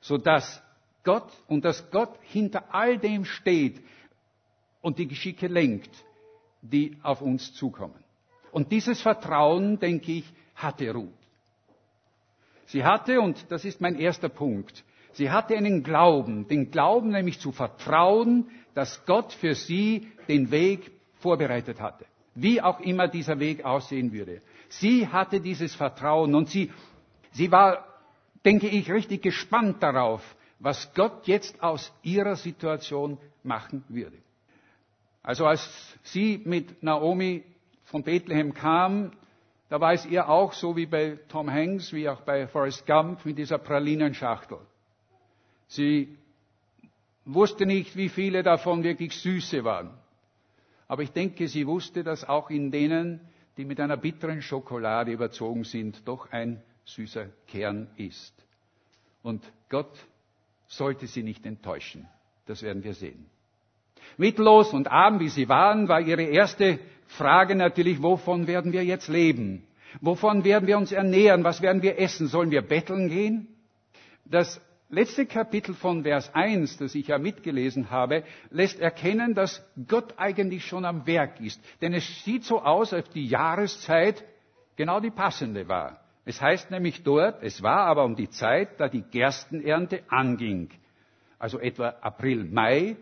sodass 0.00 0.62
Gott 1.04 1.30
und 1.48 1.66
dass 1.66 1.90
Gott 1.90 2.18
hinter 2.22 2.74
all 2.74 2.96
dem 2.96 3.26
steht 3.26 3.82
und 4.80 4.98
die 4.98 5.06
Geschicke 5.06 5.48
lenkt, 5.48 5.90
die 6.62 6.96
auf 7.02 7.20
uns 7.20 7.52
zukommen. 7.52 8.02
Und 8.52 8.72
dieses 8.72 9.02
Vertrauen, 9.02 9.78
denke 9.78 10.12
ich, 10.12 10.24
hatte 10.54 10.90
Ruth. 10.94 11.12
Sie 12.68 12.84
hatte, 12.84 13.20
und 13.20 13.50
das 13.50 13.64
ist 13.64 13.80
mein 13.80 13.98
erster 13.98 14.28
Punkt, 14.28 14.84
Sie 15.18 15.30
hatte 15.32 15.56
einen 15.56 15.82
Glauben, 15.82 16.46
den 16.46 16.70
Glauben 16.70 17.08
nämlich 17.10 17.40
zu 17.40 17.50
vertrauen, 17.50 18.48
dass 18.74 19.04
Gott 19.04 19.32
für 19.32 19.56
sie 19.56 20.06
den 20.28 20.52
Weg 20.52 20.92
vorbereitet 21.18 21.80
hatte. 21.80 22.04
Wie 22.36 22.62
auch 22.62 22.78
immer 22.78 23.08
dieser 23.08 23.40
Weg 23.40 23.64
aussehen 23.64 24.12
würde. 24.12 24.42
Sie 24.68 25.08
hatte 25.08 25.40
dieses 25.40 25.74
Vertrauen 25.74 26.36
und 26.36 26.50
sie, 26.50 26.70
sie 27.32 27.50
war, 27.50 27.84
denke 28.44 28.68
ich, 28.68 28.92
richtig 28.92 29.22
gespannt 29.22 29.82
darauf, 29.82 30.22
was 30.60 30.94
Gott 30.94 31.26
jetzt 31.26 31.60
aus 31.64 31.92
ihrer 32.04 32.36
Situation 32.36 33.18
machen 33.42 33.82
würde. 33.88 34.18
Also 35.24 35.46
als 35.46 35.68
sie 36.04 36.40
mit 36.44 36.80
Naomi 36.82 37.42
von 37.86 38.04
Bethlehem 38.04 38.54
kam, 38.54 39.10
da 39.68 39.80
war 39.80 39.92
es 39.92 40.06
ihr 40.06 40.28
auch 40.28 40.52
so 40.52 40.76
wie 40.76 40.86
bei 40.86 41.18
Tom 41.28 41.50
Hanks, 41.50 41.92
wie 41.92 42.08
auch 42.08 42.22
bei 42.22 42.46
Forrest 42.46 42.86
Gump 42.86 43.24
mit 43.24 43.36
dieser 43.38 43.58
Pralinenschachtel. 43.58 44.58
Sie 45.66 46.16
wusste 47.26 47.66
nicht, 47.66 47.94
wie 47.96 48.08
viele 48.08 48.42
davon 48.42 48.82
wirklich 48.82 49.14
süße 49.16 49.64
waren. 49.64 49.90
Aber 50.86 51.02
ich 51.02 51.12
denke, 51.12 51.48
sie 51.48 51.66
wusste, 51.66 52.02
dass 52.02 52.24
auch 52.26 52.48
in 52.48 52.70
denen, 52.70 53.20
die 53.58 53.66
mit 53.66 53.78
einer 53.78 53.98
bitteren 53.98 54.40
Schokolade 54.40 55.12
überzogen 55.12 55.64
sind, 55.64 56.06
doch 56.08 56.30
ein 56.32 56.62
süßer 56.86 57.26
Kern 57.46 57.88
ist. 57.96 58.32
Und 59.22 59.44
Gott 59.68 59.92
sollte 60.66 61.06
sie 61.06 61.22
nicht 61.22 61.44
enttäuschen. 61.44 62.08
Das 62.46 62.62
werden 62.62 62.82
wir 62.82 62.94
sehen. 62.94 63.26
Mittellos 64.16 64.72
und 64.72 64.88
arm 64.90 65.20
wie 65.20 65.28
sie 65.28 65.48
waren, 65.50 65.88
war 65.88 66.00
ihre 66.00 66.22
erste 66.22 66.78
Frage 67.08 67.54
natürlich, 67.54 68.02
wovon 68.02 68.46
werden 68.46 68.72
wir 68.72 68.84
jetzt 68.84 69.08
leben? 69.08 69.66
Wovon 70.00 70.44
werden 70.44 70.66
wir 70.68 70.76
uns 70.76 70.92
ernähren? 70.92 71.42
Was 71.44 71.62
werden 71.62 71.82
wir 71.82 71.98
essen? 71.98 72.28
Sollen 72.28 72.50
wir 72.50 72.62
betteln 72.62 73.08
gehen? 73.08 73.48
Das 74.24 74.60
letzte 74.90 75.26
Kapitel 75.26 75.74
von 75.74 76.02
Vers 76.02 76.30
1, 76.34 76.76
das 76.76 76.94
ich 76.94 77.08
ja 77.08 77.18
mitgelesen 77.18 77.90
habe, 77.90 78.24
lässt 78.50 78.78
erkennen, 78.78 79.34
dass 79.34 79.62
Gott 79.88 80.14
eigentlich 80.18 80.66
schon 80.66 80.84
am 80.84 81.06
Werk 81.06 81.40
ist. 81.40 81.60
Denn 81.80 81.94
es 81.94 82.24
sieht 82.24 82.44
so 82.44 82.60
aus, 82.62 82.92
als 82.92 83.08
die 83.10 83.26
Jahreszeit 83.26 84.22
genau 84.76 85.00
die 85.00 85.10
passende 85.10 85.66
war. 85.68 86.00
Es 86.26 86.42
heißt 86.42 86.70
nämlich 86.70 87.02
dort, 87.04 87.42
es 87.42 87.62
war 87.62 87.86
aber 87.86 88.04
um 88.04 88.14
die 88.14 88.28
Zeit, 88.28 88.78
da 88.78 88.88
die 88.88 89.00
Gerstenernte 89.02 90.02
anging. 90.08 90.68
Also 91.38 91.58
etwa 91.58 91.88
April, 92.02 92.44
Mai, 92.44 92.96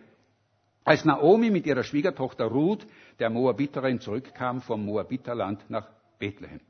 als 0.86 1.04
Naomi 1.04 1.50
mit 1.50 1.66
ihrer 1.66 1.82
Schwiegertochter 1.82 2.46
Ruth, 2.46 2.86
der 3.18 3.28
Moabiterin, 3.28 4.00
zurückkam 4.00 4.62
vom 4.62 4.86
Moabiterland 4.86 5.68
nach 5.68 5.88
Bethlehem. 6.18 6.60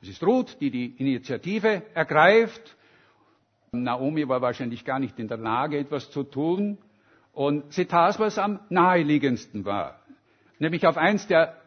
Es 0.00 0.08
ist 0.08 0.22
Ruth, 0.22 0.56
die 0.60 0.70
die 0.70 0.86
Initiative 0.96 1.82
ergreift 1.92 2.76
Naomi 3.72 4.28
war 4.28 4.40
wahrscheinlich 4.40 4.84
gar 4.84 4.98
nicht 4.98 5.18
in 5.18 5.28
der 5.28 5.36
Lage, 5.38 5.78
etwas 5.78 6.10
zu 6.10 6.22
tun. 6.22 6.78
Und 7.32 7.72
sie 7.72 7.84
tat, 7.84 8.18
was 8.18 8.38
am 8.38 8.60
naheliegendsten 8.70 9.64
war. 9.64 10.00
Nämlich 10.58 10.86
auf 10.86 10.96
eins 10.96 11.26
der 11.26 11.60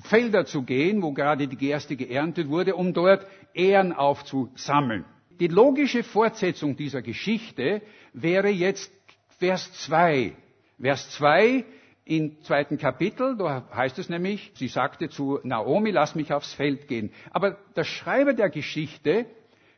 Felder 0.00 0.44
zu 0.44 0.62
gehen, 0.62 1.02
wo 1.02 1.12
gerade 1.12 1.46
die 1.46 1.56
Gerste 1.56 1.94
geerntet 1.94 2.48
wurde, 2.48 2.74
um 2.74 2.92
dort 2.92 3.24
Ehren 3.54 3.92
aufzusammeln. 3.92 5.04
Die 5.38 5.46
logische 5.46 6.02
Fortsetzung 6.02 6.76
dieser 6.76 7.02
Geschichte 7.02 7.82
wäre 8.12 8.48
jetzt 8.48 8.92
Vers 9.38 9.72
2. 9.84 10.34
Vers 10.80 11.10
2 11.10 11.64
im 12.04 12.42
zweiten 12.42 12.76
Kapitel, 12.76 13.36
da 13.36 13.66
heißt 13.74 13.98
es 13.98 14.08
nämlich, 14.08 14.52
sie 14.54 14.68
sagte 14.68 15.08
zu 15.08 15.40
Naomi, 15.42 15.90
lass 15.90 16.14
mich 16.14 16.32
aufs 16.32 16.52
Feld 16.52 16.86
gehen. 16.88 17.12
Aber 17.30 17.52
der 17.76 17.84
Schreiber 17.84 18.34
der 18.34 18.50
Geschichte 18.50 19.26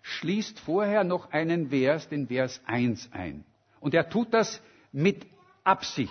schließt 0.03 0.59
vorher 0.61 1.05
noch 1.05 1.31
einen 1.31 1.69
Vers, 1.71 2.09
den 2.09 2.29
Vers 2.29 2.61
1 2.67 3.11
ein. 3.12 3.45
Und 3.81 3.95
er 3.95 4.09
tut 4.09 4.35
das 4.35 4.61
mit 4.93 5.26
Absicht. 5.62 6.11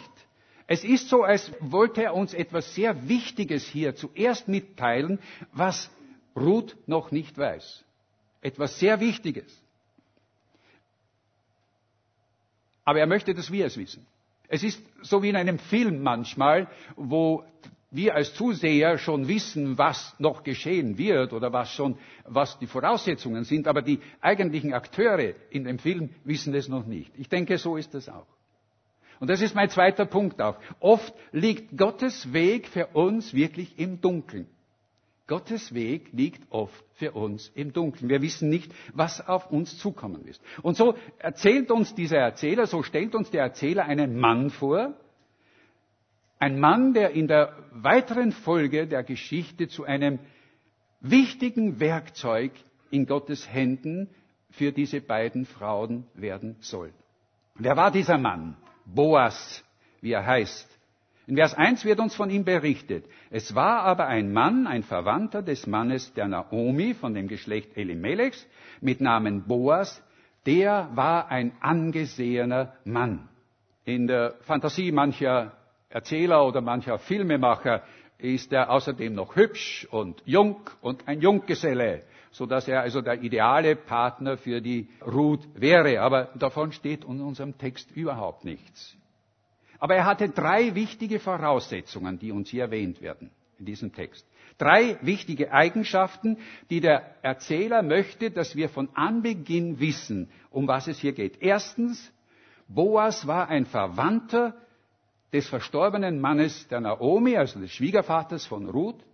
Es 0.68 0.84
ist 0.84 1.10
so, 1.10 1.24
als 1.24 1.52
wollte 1.60 2.04
er 2.04 2.16
uns 2.16 2.34
etwas 2.34 2.74
sehr 2.74 3.08
Wichtiges 3.08 3.68
hier 3.68 3.96
zuerst 3.96 4.48
mitteilen, 4.48 5.20
was 5.52 5.92
Ruth 6.36 6.76
noch 6.88 7.12
nicht 7.12 7.38
weiß. 7.38 7.84
Etwas 8.42 8.80
sehr 8.80 9.00
Wichtiges. 9.00 9.62
Aber 12.84 13.00
er 13.00 13.08
möchte, 13.08 13.34
dass 13.34 13.52
wir 13.52 13.66
es 13.66 13.78
wissen. 13.78 14.06
Es 14.48 14.64
ist 14.64 14.82
so 15.02 15.22
wie 15.24 15.30
in 15.30 15.36
einem 15.36 15.60
Film 15.60 16.02
manchmal, 16.04 16.68
wo 16.96 17.44
wir 17.92 18.16
als 18.16 18.34
Zuseher 18.34 18.98
schon 18.98 19.28
wissen, 19.28 19.78
was 19.78 20.16
noch 20.20 20.44
geschehen 20.44 20.98
wird 20.98 21.32
oder 21.34 21.54
was 21.54 21.72
schon, 21.72 21.98
was 22.26 22.60
die 22.60 22.68
Voraussetzungen 22.68 23.44
sind, 23.46 23.68
aber 23.68 23.82
die 23.82 24.00
eigentlichen 24.22 24.74
Akteure 24.74 25.34
in 25.50 25.64
dem 25.64 25.80
Film 25.80 26.10
wissen 26.24 26.54
es 26.54 26.68
noch 26.68 26.86
nicht. 26.86 27.12
Ich 27.18 27.30
denke, 27.30 27.58
so 27.58 27.78
ist 27.78 27.96
es 27.96 28.10
auch. 28.10 28.28
Und 29.20 29.30
das 29.30 29.42
ist 29.42 29.56
mein 29.56 29.70
zweiter 29.70 30.06
Punkt 30.06 30.42
auch. 30.42 30.58
Oft 30.82 31.14
liegt 31.32 31.78
Gottes 31.78 32.34
Weg 32.34 32.68
für 32.68 32.88
uns 32.88 33.34
wirklich 33.34 33.80
im 33.80 34.02
Dunkeln. 34.02 34.48
Gottes 35.28 35.74
Weg 35.74 36.12
liegt 36.12 36.52
oft 36.52 36.84
für 36.94 37.14
uns 37.14 37.52
im 37.56 37.74
Dunkeln. 37.74 38.10
Wir 38.10 38.22
wissen 38.22 38.50
nicht, 38.50 38.72
was 38.94 39.28
auf 39.28 39.50
uns 39.52 39.78
zukommen 39.80 40.26
wird. 40.26 40.40
Und 40.62 40.78
so 40.78 40.96
erzählt 41.18 41.72
uns 41.72 41.96
dieser 41.96 42.18
Erzähler, 42.18 42.68
so 42.68 42.84
stellt 42.84 43.16
uns 43.16 43.32
der 43.32 43.42
Erzähler 43.42 43.86
einen 43.86 44.18
Mann 44.20 44.52
vor, 44.52 44.94
ein 46.38 46.60
Mann, 46.60 46.94
der 46.94 47.12
in 47.12 47.28
der 47.28 47.56
weiteren 47.72 48.32
Folge 48.32 48.88
der 48.88 49.04
Geschichte 49.04 49.68
zu 49.68 49.84
einem 49.86 50.20
wichtigen 51.00 51.80
Werkzeug 51.80 52.52
in 52.92 53.08
Gottes 53.08 53.52
Händen 53.52 54.10
für 54.52 54.72
diese 54.72 55.02
beiden 55.02 55.46
Frauen 55.46 56.06
werden 56.14 56.56
soll. 56.60 56.94
Wer 57.56 57.76
war 57.78 57.90
dieser 57.90 58.18
Mann? 58.18 58.58
Boas, 58.86 59.64
wie 60.02 60.12
er 60.12 60.26
heißt. 60.26 60.75
In 61.28 61.38
Vers 61.38 61.56
1 61.56 61.86
wird 61.86 62.00
uns 62.00 62.14
von 62.16 62.30
ihm 62.30 62.46
berichtet. 62.46 63.06
Es 63.32 63.56
war 63.56 63.82
aber 63.82 64.08
ein 64.08 64.32
Mann, 64.32 64.68
ein 64.68 64.84
Verwandter 64.84 65.42
des 65.42 65.66
Mannes 65.66 66.14
der 66.14 66.28
Naomi 66.28 66.94
von 66.94 67.16
dem 67.16 67.28
Geschlecht 67.28 67.76
Elimelechs 67.76 68.48
mit 68.80 69.02
Namen 69.02 69.48
Boas, 69.48 70.04
der 70.46 70.90
war 70.94 71.30
ein 71.30 71.54
angesehener 71.62 72.74
Mann. 72.84 73.28
In 73.86 74.06
der 74.06 74.36
Fantasie 74.42 74.92
mancher 74.92 75.54
Erzähler 75.90 76.46
oder 76.46 76.62
mancher 76.62 77.00
Filmemacher 77.00 77.82
ist 78.20 78.54
er 78.54 78.70
außerdem 78.70 79.14
noch 79.14 79.36
hübsch 79.36 79.88
und 79.90 80.22
jung 80.26 80.70
und 80.82 81.08
ein 81.08 81.22
Junggeselle, 81.22 82.04
so 82.32 82.46
dass 82.46 82.68
er 82.68 82.82
also 82.82 83.02
der 83.02 83.22
ideale 83.22 83.76
Partner 83.76 84.38
für 84.38 84.62
die 84.62 84.90
Ruth 85.06 85.48
wäre. 85.56 86.02
Aber 86.02 86.30
davon 86.36 86.72
steht 86.72 87.04
in 87.04 87.22
unserem 87.22 87.58
Text 87.58 87.92
überhaupt 87.92 88.46
nichts. 88.46 88.96
Aber 89.86 89.98
er 89.98 90.06
hatte 90.06 90.30
drei 90.30 90.74
wichtige 90.74 91.20
Voraussetzungen, 91.20 92.18
die 92.18 92.32
uns 92.32 92.50
hier 92.50 92.64
erwähnt 92.64 93.04
werden 93.04 93.30
in 93.60 93.66
diesem 93.66 93.94
Text. 93.94 94.26
Drei 94.58 94.98
wichtige 95.04 95.52
Eigenschaften, 95.52 96.40
die 96.72 96.80
der 96.82 97.24
Erzähler 97.24 97.84
möchte, 97.84 98.32
dass 98.32 98.56
wir 98.56 98.70
von 98.70 98.90
Anbeginn 98.96 99.80
wissen, 99.80 100.32
um 100.50 100.68
was 100.68 100.88
es 100.88 100.98
hier 100.98 101.14
geht. 101.14 101.40
Erstens, 101.40 102.12
Boas 102.68 103.28
war 103.28 103.50
ein 103.50 103.68
Verwandter 103.68 104.56
des 105.32 105.48
verstorbenen 105.48 106.20
Mannes 106.20 106.68
der 106.68 106.82
Naomi, 106.82 107.38
also 107.38 107.60
des 107.60 107.72
Schwiegervaters 107.72 108.48
von 108.48 108.68
Ruth. 108.68 109.06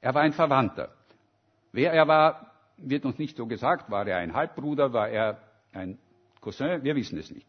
Er 0.00 0.14
war 0.14 0.22
ein 0.22 0.32
Verwandter. 0.32 0.94
Wer 1.72 1.92
er 1.92 2.08
war, 2.08 2.52
wird 2.78 3.04
uns 3.04 3.18
nicht 3.18 3.36
so 3.36 3.46
gesagt, 3.46 3.90
war 3.90 4.06
er 4.06 4.16
ein 4.16 4.32
Halbbruder, 4.32 4.94
war 4.94 5.10
er 5.10 5.42
ein 5.74 5.98
Cousin, 6.40 6.82
wir 6.82 6.96
wissen 6.96 7.18
es 7.18 7.30
nicht. 7.30 7.46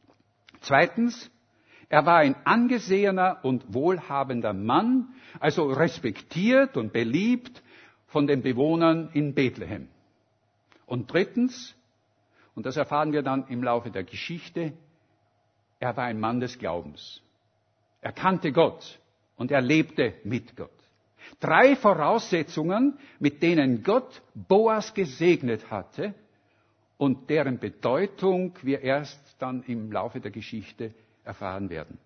Zweitens, 0.60 1.32
er 1.89 2.06
war 2.06 2.18
ein 2.18 2.36
angesehener 2.46 3.39
und 3.44 3.74
wohlhabender 3.74 4.54
Mann, 4.54 5.13
also 5.39 5.72
respektiert 5.72 6.77
und 6.77 6.94
beliebt 6.94 7.62
von 8.08 8.27
den 8.27 8.42
Bewohnern 8.42 9.10
in 9.13 9.34
Bethlehem. 9.34 9.88
Und 10.86 11.12
drittens, 11.12 11.75
und 12.56 12.65
das 12.65 12.77
erfahren 12.77 13.12
wir 13.12 13.22
dann 13.22 13.48
im 13.48 13.63
Laufe 13.63 13.92
der 13.92 14.04
Geschichte, 14.04 14.74
er 15.80 15.96
war 15.98 16.06
ein 16.06 16.20
Mann 16.20 16.39
des 16.39 16.58
Glaubens. 16.58 17.22
Er 18.01 18.13
kannte 18.13 18.51
Gott 18.51 19.00
und 19.36 19.51
er 19.51 19.62
lebte 19.62 20.13
mit 20.24 20.56
Gott. 20.56 20.70
Drei 21.39 21.75
Voraussetzungen, 21.75 22.98
mit 23.20 23.42
denen 23.42 23.84
Gott 23.84 24.22
Boas 24.34 24.94
gesegnet 24.94 25.70
hatte 25.70 26.13
und 26.98 27.30
deren 27.30 27.60
Bedeutung 27.60 28.54
wir 28.62 28.82
erst 28.82 29.20
dann 29.39 29.63
im 29.63 29.92
Laufe 29.92 30.20
der 30.20 30.32
Geschichte 30.32 30.94
erfahren 31.25 31.70
werden. 31.70 31.98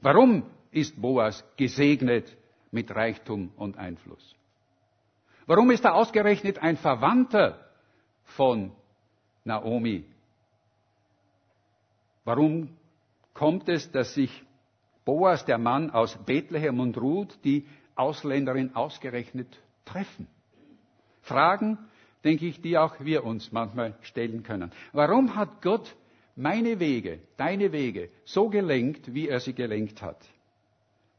Warum 0.00 0.44
ist 0.70 1.00
Boas 1.00 1.44
gesegnet 1.56 2.36
mit 2.70 2.90
Reichtum 2.94 3.52
und 3.56 3.76
Einfluss? 3.76 4.34
Warum 5.46 5.70
ist 5.70 5.84
er 5.84 5.94
ausgerechnet 5.94 6.58
ein 6.58 6.76
Verwandter 6.76 7.58
von 8.24 8.72
Naomi? 9.44 10.04
Warum 12.24 12.76
kommt 13.34 13.68
es, 13.68 13.90
dass 13.90 14.14
sich 14.14 14.44
Boas, 15.04 15.44
der 15.44 15.58
Mann 15.58 15.90
aus 15.90 16.16
Bethlehem 16.24 16.78
und 16.78 16.96
Ruth, 16.96 17.36
die 17.44 17.66
Ausländerin 17.96 18.74
ausgerechnet 18.76 19.48
treffen? 19.84 20.28
Fragen, 21.22 21.78
denke 22.24 22.46
ich, 22.46 22.60
die 22.60 22.78
auch 22.78 23.00
wir 23.00 23.24
uns 23.24 23.50
manchmal 23.50 23.96
stellen 24.02 24.42
können. 24.44 24.70
Warum 24.92 25.34
hat 25.34 25.60
Gott 25.60 25.94
meine 26.36 26.80
Wege, 26.80 27.20
deine 27.36 27.72
Wege 27.72 28.10
so 28.24 28.48
gelenkt, 28.48 29.14
wie 29.14 29.28
er 29.28 29.40
sie 29.40 29.54
gelenkt 29.54 30.02
hat? 30.02 30.18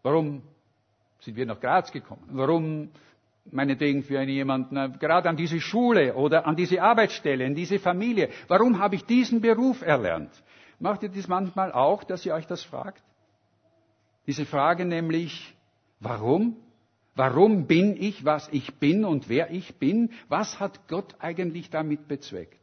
Warum 0.01 0.41
sind 1.19 1.37
wir 1.37 1.45
nach 1.45 1.59
Graz 1.59 1.91
gekommen? 1.91 2.23
Warum 2.31 2.89
meinetwegen 3.51 4.03
für 4.03 4.21
jemanden, 4.23 4.75
gerade 4.99 5.29
an 5.29 5.37
diese 5.37 5.59
Schule 5.59 6.15
oder 6.15 6.45
an 6.45 6.55
diese 6.55 6.81
Arbeitsstelle, 6.81 7.45
in 7.45 7.55
diese 7.55 7.79
Familie. 7.79 8.29
Warum 8.47 8.79
habe 8.79 8.95
ich 8.95 9.05
diesen 9.05 9.41
Beruf 9.41 9.81
erlernt? 9.81 10.31
Macht 10.79 11.03
ihr 11.03 11.09
das 11.09 11.27
manchmal 11.27 11.71
auch, 11.71 12.03
dass 12.03 12.25
ihr 12.25 12.33
euch 12.33 12.47
das 12.47 12.63
fragt? 12.63 13.03
Diese 14.27 14.45
Frage 14.45 14.85
nämlich, 14.85 15.55
warum? 15.99 16.55
Warum 17.15 17.67
bin 17.67 17.95
ich, 18.01 18.25
was 18.25 18.49
ich 18.51 18.75
bin 18.75 19.05
und 19.05 19.29
wer 19.29 19.51
ich 19.51 19.75
bin? 19.75 20.11
Was 20.29 20.59
hat 20.59 20.87
Gott 20.87 21.15
eigentlich 21.19 21.69
damit 21.69 22.07
bezweckt? 22.07 22.59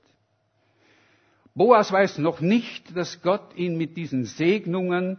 Boas 1.54 1.90
weiß 1.90 2.18
noch 2.18 2.40
nicht, 2.40 2.96
dass 2.96 3.22
Gott 3.22 3.56
ihn 3.56 3.76
mit 3.76 3.96
diesen 3.96 4.24
Segnungen 4.24 5.18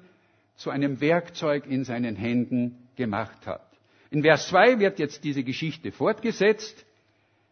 zu 0.56 0.70
einem 0.70 1.02
Werkzeug 1.02 1.66
in 1.68 1.84
seinen 1.84 2.16
Händen 2.16 2.88
gemacht 2.96 3.46
hat. 3.46 3.68
In 4.12 4.24
Vers 4.24 4.48
2 4.48 4.80
wird 4.80 5.00
jetzt 5.00 5.24
diese 5.24 5.44
Geschichte 5.44 5.92
fortgesetzt. 5.92 6.86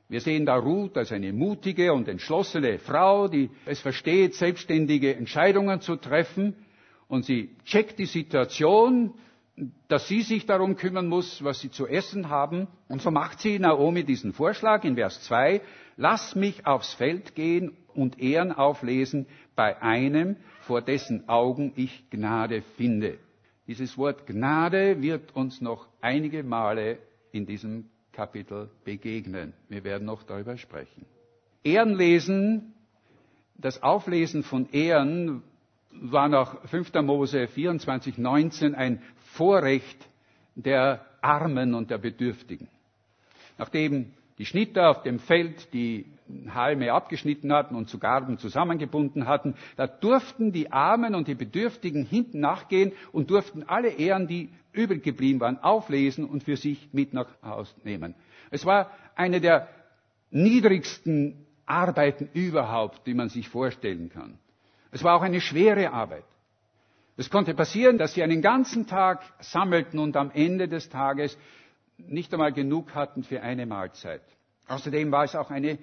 Wir 0.07 0.21
sehen 0.21 0.45
da 0.45 0.55
Ruth 0.55 0.97
als 0.97 1.11
eine 1.11 1.33
mutige 1.33 1.93
und 1.93 2.07
entschlossene 2.07 2.79
Frau, 2.79 3.27
die 3.27 3.49
es 3.65 3.79
versteht, 3.79 4.35
selbstständige 4.35 5.15
Entscheidungen 5.15 5.81
zu 5.81 5.95
treffen. 5.95 6.55
Und 7.07 7.25
sie 7.25 7.55
checkt 7.65 7.99
die 7.99 8.05
Situation, 8.05 9.13
dass 9.87 10.07
sie 10.07 10.21
sich 10.21 10.45
darum 10.45 10.75
kümmern 10.75 11.07
muss, 11.07 11.43
was 11.43 11.59
sie 11.59 11.69
zu 11.69 11.87
essen 11.87 12.29
haben. 12.29 12.67
Und 12.87 13.01
so 13.01 13.11
macht 13.11 13.39
sie 13.39 13.59
Naomi 13.59 14.03
diesen 14.03 14.33
Vorschlag 14.33 14.83
in 14.83 14.95
Vers 14.95 15.21
2. 15.23 15.61
Lass 15.97 16.35
mich 16.35 16.65
aufs 16.65 16.93
Feld 16.93 17.35
gehen 17.35 17.75
und 17.95 18.19
Ehren 18.19 18.51
auflesen 18.51 19.25
bei 19.55 19.81
einem, 19.81 20.37
vor 20.61 20.81
dessen 20.81 21.27
Augen 21.29 21.73
ich 21.75 22.09
Gnade 22.09 22.61
finde. 22.77 23.17
Dieses 23.67 23.97
Wort 23.97 24.25
Gnade 24.25 25.01
wird 25.01 25.35
uns 25.35 25.61
noch 25.61 25.87
einige 26.01 26.43
Male 26.43 26.97
in 27.31 27.45
diesem 27.45 27.89
Kapitel 28.11 28.69
begegnen. 28.83 29.53
Wir 29.69 29.83
werden 29.83 30.05
noch 30.05 30.23
darüber 30.23 30.57
sprechen. 30.57 31.05
Ehrenlesen, 31.63 32.73
das 33.55 33.83
Auflesen 33.83 34.43
von 34.43 34.69
Ehren 34.71 35.43
war 35.91 36.29
nach 36.29 36.67
5. 36.67 36.93
Mose 37.03 37.47
24, 37.47 38.17
19 38.17 38.75
ein 38.75 39.01
Vorrecht 39.33 40.07
der 40.55 41.05
Armen 41.21 41.73
und 41.73 41.91
der 41.91 41.97
Bedürftigen. 41.97 42.69
Nachdem 43.57 44.13
die 44.39 44.45
Schnitter 44.45 44.89
auf 44.89 45.03
dem 45.03 45.19
Feld 45.19 45.73
die 45.73 46.05
Halme 46.53 46.93
abgeschnitten 46.93 47.51
hatten 47.53 47.75
und 47.75 47.89
zu 47.89 47.99
Garben 47.99 48.37
zusammengebunden 48.37 49.27
hatten, 49.27 49.55
da 49.75 49.85
durften 49.85 50.51
die 50.51 50.71
Armen 50.71 51.13
und 51.13 51.27
die 51.27 51.35
Bedürftigen 51.35 52.05
hinten 52.05 52.39
nachgehen 52.39 52.93
und 53.11 53.29
durften 53.29 53.63
alle 53.63 53.89
Ehren, 53.89 54.27
die 54.27 54.49
übrig 54.71 55.03
geblieben 55.03 55.39
waren, 55.41 55.57
auflesen 55.61 56.25
und 56.25 56.43
für 56.43 56.55
sich 56.55 56.89
mit 56.93 57.13
nach 57.13 57.27
Hause 57.43 57.73
nehmen. 57.83 58.15
Es 58.49 58.65
war 58.65 58.91
eine 59.15 59.41
der 59.41 59.67
niedrigsten 60.31 61.45
Arbeiten 61.65 62.29
überhaupt, 62.33 63.05
die 63.07 63.13
man 63.13 63.29
sich 63.29 63.49
vorstellen 63.49 64.09
kann. 64.09 64.37
Es 64.91 65.03
war 65.03 65.15
auch 65.15 65.21
eine 65.21 65.41
schwere 65.41 65.91
Arbeit. 65.91 66.23
Es 67.17 67.29
konnte 67.29 67.53
passieren, 67.53 67.97
dass 67.97 68.13
sie 68.13 68.23
einen 68.23 68.41
ganzen 68.41 68.87
Tag 68.87 69.21
sammelten 69.39 69.99
und 69.99 70.15
am 70.15 70.31
Ende 70.31 70.69
des 70.69 70.87
Tages 70.89 71.37
nicht 72.07 72.33
einmal 72.33 72.53
genug 72.53 72.93
hatten 72.95 73.23
für 73.23 73.41
eine 73.41 73.65
Mahlzeit. 73.65 74.21
Außerdem 74.67 75.11
war 75.11 75.23
es 75.23 75.35
auch 75.35 75.49
eine 75.51 75.79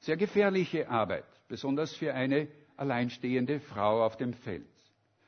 sehr 0.00 0.16
gefährliche 0.16 0.88
Arbeit, 0.88 1.24
besonders 1.48 1.94
für 1.94 2.14
eine 2.14 2.48
alleinstehende 2.76 3.60
Frau 3.60 4.04
auf 4.04 4.16
dem 4.16 4.32
Feld. 4.34 4.66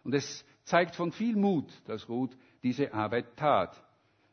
Und 0.05 0.15
es 0.15 0.45
zeigt 0.65 0.95
von 0.95 1.13
viel 1.13 1.37
Mut, 1.37 1.67
dass 1.87 2.09
Ruth 2.09 2.37
diese 2.63 2.95
Arbeit 2.95 3.37
tat. 3.37 3.77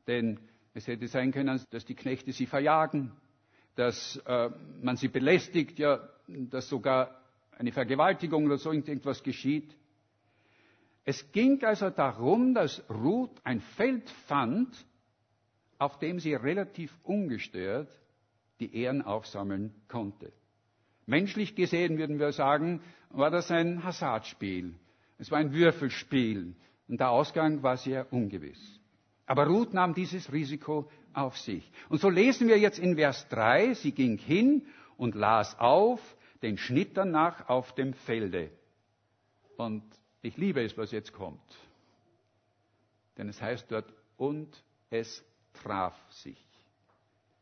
Denn 0.05 0.39
es 0.73 0.87
hätte 0.87 1.07
sein 1.07 1.31
können, 1.31 1.59
dass 1.71 1.85
die 1.85 1.95
Knechte 1.95 2.31
sie 2.31 2.45
verjagen, 2.45 3.11
dass 3.75 4.17
äh, 4.25 4.49
man 4.81 4.95
sie 4.97 5.07
belästigt, 5.07 5.79
ja, 5.79 6.07
dass 6.27 6.69
sogar 6.69 7.21
eine 7.57 7.71
Vergewaltigung 7.71 8.45
oder 8.45 8.57
so 8.57 8.71
irgendwas 8.71 9.23
geschieht. 9.23 9.75
Es 11.05 11.31
ging 11.31 11.63
also 11.63 11.89
darum, 11.89 12.53
dass 12.53 12.83
Ruth 12.89 13.31
ein 13.43 13.61
Feld 13.61 14.09
fand, 14.27 14.69
auf 15.79 15.99
dem 15.99 16.19
sie 16.19 16.33
relativ 16.33 16.95
ungestört 17.03 17.89
die 18.59 18.75
Ehren 18.75 19.01
aufsammeln 19.01 19.73
konnte. 19.87 20.31
Menschlich 21.05 21.55
gesehen 21.55 21.97
würden 21.97 22.19
wir 22.19 22.31
sagen, 22.31 22.81
war 23.09 23.31
das 23.31 23.51
ein 23.51 23.83
Hasardspiel. 23.83 24.73
Es 25.17 25.31
war 25.31 25.39
ein 25.39 25.53
Würfelspiel 25.53 26.55
und 26.87 26.99
der 26.99 27.09
Ausgang 27.09 27.63
war 27.63 27.77
sehr 27.77 28.11
ungewiss. 28.11 28.79
Aber 29.25 29.45
Ruth 29.45 29.73
nahm 29.73 29.93
dieses 29.93 30.31
Risiko 30.31 30.89
auf 31.13 31.37
sich. 31.37 31.69
Und 31.89 31.99
so 31.99 32.09
lesen 32.09 32.47
wir 32.47 32.57
jetzt 32.57 32.79
in 32.79 32.95
Vers 32.95 33.27
3, 33.29 33.73
sie 33.73 33.91
ging 33.91 34.17
hin 34.17 34.65
und 34.97 35.15
las 35.15 35.57
auf, 35.59 35.99
den 36.41 36.57
Schnitt 36.57 36.95
danach 36.95 37.49
auf 37.49 37.73
dem 37.73 37.93
Felde. 37.93 38.51
Und 39.57 39.83
ich 40.21 40.37
liebe 40.37 40.63
es, 40.63 40.77
was 40.77 40.91
jetzt 40.91 41.13
kommt. 41.13 41.41
Denn 43.17 43.27
es 43.29 43.41
heißt 43.41 43.71
dort, 43.71 43.91
und 44.17 44.63
es 44.89 45.23
traf 45.63 45.95
sich. 46.11 46.37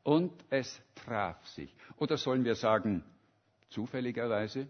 Und 0.03 0.31
es 0.49 0.81
traf 0.95 1.45
sich. 1.47 1.73
Oder 1.97 2.17
sollen 2.17 2.45
wir 2.45 2.55
sagen, 2.55 3.03
zufälligerweise? 3.69 4.67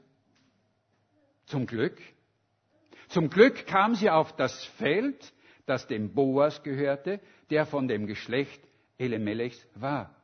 Zum 1.45 1.65
Glück? 1.65 2.01
Zum 3.09 3.29
Glück 3.29 3.67
kam 3.67 3.95
sie 3.95 4.09
auf 4.09 4.35
das 4.35 4.63
Feld, 4.77 5.33
das 5.65 5.87
dem 5.87 6.13
Boas 6.13 6.63
gehörte, 6.63 7.19
der 7.49 7.65
von 7.65 7.87
dem 7.87 8.07
Geschlecht 8.07 8.61
Elimelechs 8.97 9.65
war. 9.75 10.15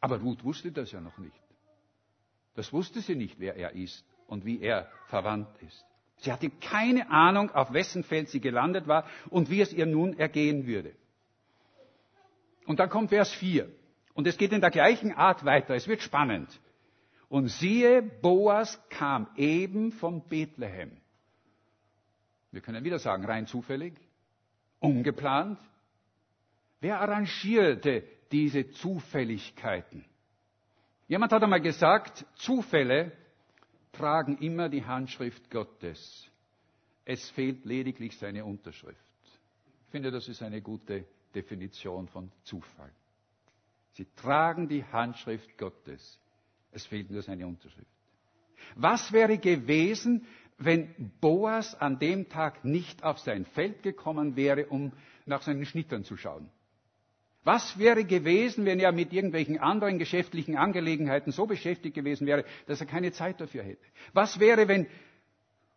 Aber 0.00 0.20
Ruth 0.20 0.42
wusste 0.42 0.72
das 0.72 0.90
ja 0.90 1.00
noch 1.00 1.18
nicht. 1.18 1.42
Das 2.54 2.72
wusste 2.72 3.00
sie 3.00 3.14
nicht, 3.14 3.38
wer 3.38 3.56
er 3.56 3.72
ist 3.72 4.04
und 4.26 4.44
wie 4.44 4.60
er 4.60 4.90
verwandt 5.06 5.48
ist. 5.62 5.84
Sie 6.22 6.30
hatte 6.30 6.50
keine 6.50 7.10
Ahnung, 7.10 7.50
auf 7.50 7.72
wessen 7.72 8.04
Feld 8.04 8.28
sie 8.28 8.40
gelandet 8.40 8.86
war 8.86 9.06
und 9.28 9.50
wie 9.50 9.60
es 9.60 9.72
ihr 9.72 9.86
nun 9.86 10.16
ergehen 10.16 10.68
würde. 10.68 10.94
Und 12.64 12.78
dann 12.78 12.88
kommt 12.88 13.10
Vers 13.10 13.32
4. 13.32 13.68
Und 14.14 14.28
es 14.28 14.38
geht 14.38 14.52
in 14.52 14.60
der 14.60 14.70
gleichen 14.70 15.12
Art 15.12 15.44
weiter. 15.44 15.74
Es 15.74 15.88
wird 15.88 16.00
spannend. 16.00 16.48
Und 17.28 17.48
siehe, 17.48 18.02
Boas 18.02 18.80
kam 18.88 19.26
eben 19.36 19.90
von 19.90 20.28
Bethlehem. 20.28 20.96
Wir 22.52 22.60
können 22.60 22.84
wieder 22.84 23.00
sagen, 23.00 23.24
rein 23.24 23.48
zufällig, 23.48 23.94
ungeplant. 24.78 25.58
Wer 26.80 27.00
arrangierte 27.00 28.04
diese 28.30 28.70
Zufälligkeiten? 28.70 30.04
Jemand 31.08 31.32
hat 31.32 31.42
einmal 31.42 31.60
gesagt, 31.60 32.26
Zufälle 32.36 33.10
tragen 33.92 34.38
immer 34.38 34.68
die 34.68 34.84
Handschrift 34.84 35.50
Gottes. 35.50 36.28
Es 37.04 37.30
fehlt 37.30 37.64
lediglich 37.64 38.16
seine 38.16 38.44
Unterschrift. 38.44 38.98
Ich 39.86 39.90
finde, 39.90 40.10
das 40.10 40.28
ist 40.28 40.42
eine 40.42 40.62
gute 40.62 41.04
Definition 41.34 42.08
von 42.08 42.30
Zufall. 42.44 42.90
Sie 43.92 44.06
tragen 44.16 44.68
die 44.68 44.84
Handschrift 44.84 45.58
Gottes. 45.58 46.18
Es 46.70 46.86
fehlt 46.86 47.10
nur 47.10 47.22
seine 47.22 47.46
Unterschrift. 47.46 47.90
Was 48.76 49.12
wäre 49.12 49.38
gewesen, 49.38 50.26
wenn 50.56 51.12
Boas 51.20 51.74
an 51.74 51.98
dem 51.98 52.28
Tag 52.28 52.64
nicht 52.64 53.02
auf 53.02 53.18
sein 53.18 53.44
Feld 53.44 53.82
gekommen 53.82 54.36
wäre, 54.36 54.66
um 54.66 54.92
nach 55.26 55.42
seinen 55.42 55.66
Schnittern 55.66 56.04
zu 56.04 56.16
schauen? 56.16 56.48
Was 57.44 57.76
wäre 57.78 58.04
gewesen, 58.04 58.66
wenn 58.66 58.78
er 58.78 58.92
mit 58.92 59.12
irgendwelchen 59.12 59.58
anderen 59.58 59.98
geschäftlichen 59.98 60.56
Angelegenheiten 60.56 61.32
so 61.32 61.46
beschäftigt 61.46 61.94
gewesen 61.94 62.26
wäre, 62.26 62.44
dass 62.66 62.80
er 62.80 62.86
keine 62.86 63.10
Zeit 63.12 63.40
dafür 63.40 63.64
hätte? 63.64 63.84
Was 64.12 64.38
wäre, 64.38 64.68
wenn 64.68 64.86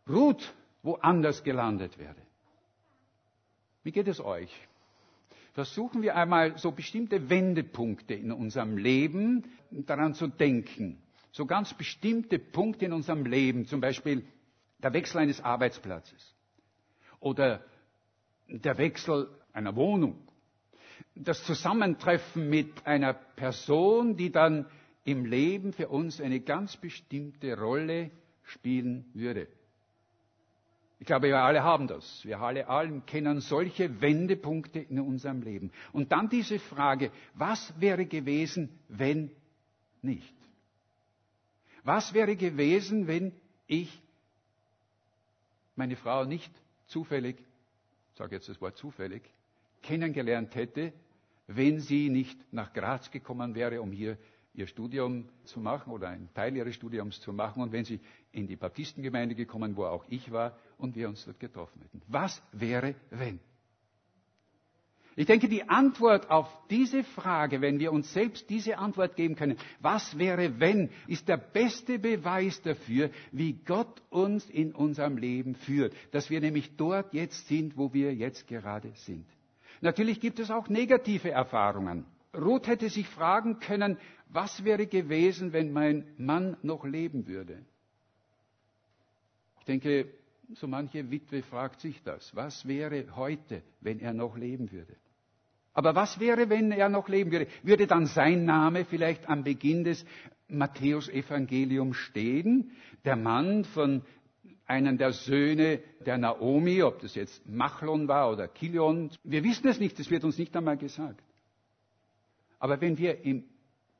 Ruth 0.08 0.54
woanders 0.84 1.43
gelandet 1.43 1.97
wäre? 1.97 2.15
Wie 3.84 3.91
geht 3.91 4.08
es 4.08 4.19
euch? 4.23 4.51
Versuchen 5.54 6.01
wir 6.04 6.15
einmal 6.15 6.58
so 6.58 6.71
bestimmte 6.71 7.30
Wendepunkte 7.30 8.13
in 8.13 8.32
unserem 8.32 8.78
Leben 8.78 9.45
daran 9.71 10.13
zu 10.13 10.28
denken. 10.28 11.01
So 11.32 11.45
ganz 11.45 11.73
bestimmte 11.73 12.38
Punkte 12.38 12.86
in 12.86 12.93
unserem 12.93 13.25
Leben, 13.25 13.65
zum 13.65 13.82
Beispiel 13.82 14.23
der 14.80 14.93
Wechsel 14.93 15.19
eines 15.19 15.41
Arbeitsplatzes 15.41 16.36
oder 17.19 17.65
der 18.47 18.78
Wechsel 18.78 19.30
einer 19.51 19.75
Wohnung 19.75 20.25
das 21.15 21.43
Zusammentreffen 21.43 22.49
mit 22.49 22.86
einer 22.86 23.13
Person, 23.13 24.15
die 24.17 24.31
dann 24.31 24.65
im 25.03 25.25
Leben 25.25 25.71
für 25.73 25.88
uns 25.89 26.19
eine 26.19 26.39
ganz 26.41 26.77
bestimmte 26.77 27.58
Rolle 27.58 28.12
spielen 28.43 29.05
würde. 29.13 29.47
Ich 30.99 31.05
glaube, 31.08 31.27
wir 31.27 31.38
alle 31.38 31.63
haben 31.63 31.88
das. 31.88 32.23
Wir 32.25 32.39
alle 32.39 32.67
allen 32.67 33.05
kennen 33.05 33.41
solche 33.41 34.01
Wendepunkte 34.01 34.79
in 34.79 34.99
unserem 34.99 35.41
Leben. 35.41 35.71
Und 35.93 36.12
dann 36.12 36.29
diese 36.29 36.58
Frage, 36.58 37.12
was 37.34 37.73
wäre 37.79 38.05
gewesen, 38.05 38.69
wenn 38.88 39.29
nicht? 40.01 40.34
Was 41.84 42.13
wäre 42.13 42.36
gewesen, 42.36 43.08
wenn 43.08 43.34
ich 43.67 44.01
meine 45.75 45.95
Frau 45.95 46.25
nicht 46.25 46.51
zufällig, 46.88 47.38
ich 48.12 48.17
sage 48.17 48.36
jetzt 48.36 48.49
das 48.49 48.60
Wort 48.62 48.77
zufällig, 48.77 49.21
kennengelernt 49.86 50.56
hätte, 50.56 50.93
wenn 51.48 51.80
sie 51.80 52.10
nicht 52.10 52.38
nach 52.52 52.74
Graz 52.74 53.12
gekommen 53.12 53.54
wäre, 53.56 53.82
um 53.82 53.91
hier 53.91 54.17
ihr 54.56 54.67
Studium 54.67 55.28
zu 55.43 55.60
machen 55.60 55.91
oder 55.91 56.10
einen 56.10 56.34
Teil 56.34 56.56
ihres 56.56 56.76
Studiums 56.76 57.19
zu 57.19 57.34
machen 57.34 57.62
und 57.62 57.71
wenn 57.71 57.86
sie 57.86 58.00
in 58.32 58.48
die 58.48 58.56
Baptistengemeinde 58.56 59.36
gekommen, 59.36 59.76
wo 59.76 59.86
auch 59.86 60.06
ich 60.10 60.32
war 60.32 60.58
und 60.78 60.95
wir 60.95 61.10
uns 61.10 61.26
dort 61.26 61.39
getroffen 61.39 61.82
hätten. 61.82 62.02
Was 62.08 62.41
wäre, 62.52 62.95
wenn? 63.10 63.39
Ich 65.17 65.28
denke, 65.28 65.48
die 65.48 65.69
Antwort 65.69 66.30
auf 66.30 66.50
diese 66.69 67.04
Frage, 67.04 67.62
wenn 67.62 67.80
wir 67.80 67.93
uns 67.93 68.12
selbst 68.12 68.50
diese 68.50 68.78
Antwort 68.78 69.15
geben 69.15 69.36
können, 69.36 69.58
was 69.80 70.17
wäre, 70.17 70.60
wenn, 70.60 70.89
ist 71.08 71.30
der 71.30 71.38
beste 71.38 72.00
Beweis 72.00 72.62
dafür, 72.62 73.10
wie 73.32 73.54
Gott 73.54 74.02
uns 74.10 74.50
in 74.50 74.76
unserem 74.76 75.17
Leben 75.17 75.56
führt, 75.56 75.93
dass 76.12 76.30
wir 76.30 76.41
nämlich 76.41 76.76
dort 76.76 77.13
jetzt 77.13 77.48
sind, 77.48 77.78
wo 77.78 77.93
wir 77.93 78.13
jetzt 78.13 78.48
gerade 78.48 78.91
sind. 78.95 79.26
Natürlich 79.86 80.19
gibt 80.19 80.39
es 80.39 80.50
auch 80.50 80.67
negative 80.67 81.30
Erfahrungen. 81.30 82.06
Ruth 82.36 82.65
hätte 82.67 82.89
sich 82.89 83.08
fragen 83.08 83.60
können, 83.60 83.98
was 84.30 84.63
wäre 84.65 84.88
gewesen, 84.88 85.54
wenn 85.54 85.71
mein 85.71 86.08
Mann 86.17 86.58
noch 86.63 86.86
leben 86.86 87.28
würde? 87.28 87.63
Ich 89.60 89.65
denke, 89.65 90.08
so 90.56 90.67
manche 90.67 91.12
Witwe 91.12 91.43
fragt 91.43 91.82
sich 91.82 92.02
das. 92.02 92.36
Was 92.36 92.67
wäre 92.67 93.15
heute, 93.15 93.62
wenn 93.80 94.00
er 94.00 94.13
noch 94.13 94.36
leben 94.36 94.71
würde? 94.71 94.95
Aber 95.74 95.93
was 95.93 96.19
wäre, 96.19 96.50
wenn 96.50 96.71
er 96.71 96.89
noch 96.89 97.08
leben 97.08 97.32
würde? 97.32 97.48
Würde 97.62 97.86
dann 97.86 98.08
sein 98.08 98.43
Name 98.43 98.86
vielleicht 98.86 99.30
am 99.30 99.43
Beginn 99.43 99.84
des 99.84 100.04
Matthäus-Evangeliums 100.48 101.95
stehen? 101.98 102.71
Der 103.04 103.17
Mann, 103.17 103.65
von 103.65 104.02
einen 104.67 104.97
der 104.97 105.12
Söhne 105.12 105.80
der 106.06 106.17
Naomi, 106.17 106.82
ob 106.82 106.99
das 106.99 107.15
jetzt 107.15 107.47
Machlon 107.47 108.08
war 108.08 108.32
oder 108.32 108.47
Kilion. 108.47 109.12
Wir 109.23 109.43
wissen 109.43 109.67
es 109.67 109.80
nicht, 109.80 109.99
das 109.99 110.10
wird 110.10 110.23
uns 110.23 110.38
nicht 110.38 110.56
einmal 110.56 110.78
gesagt. 110.78 111.21
Aber 112.60 112.82
wenn 112.82 112.97
wir 112.97 113.23
im 113.23 113.43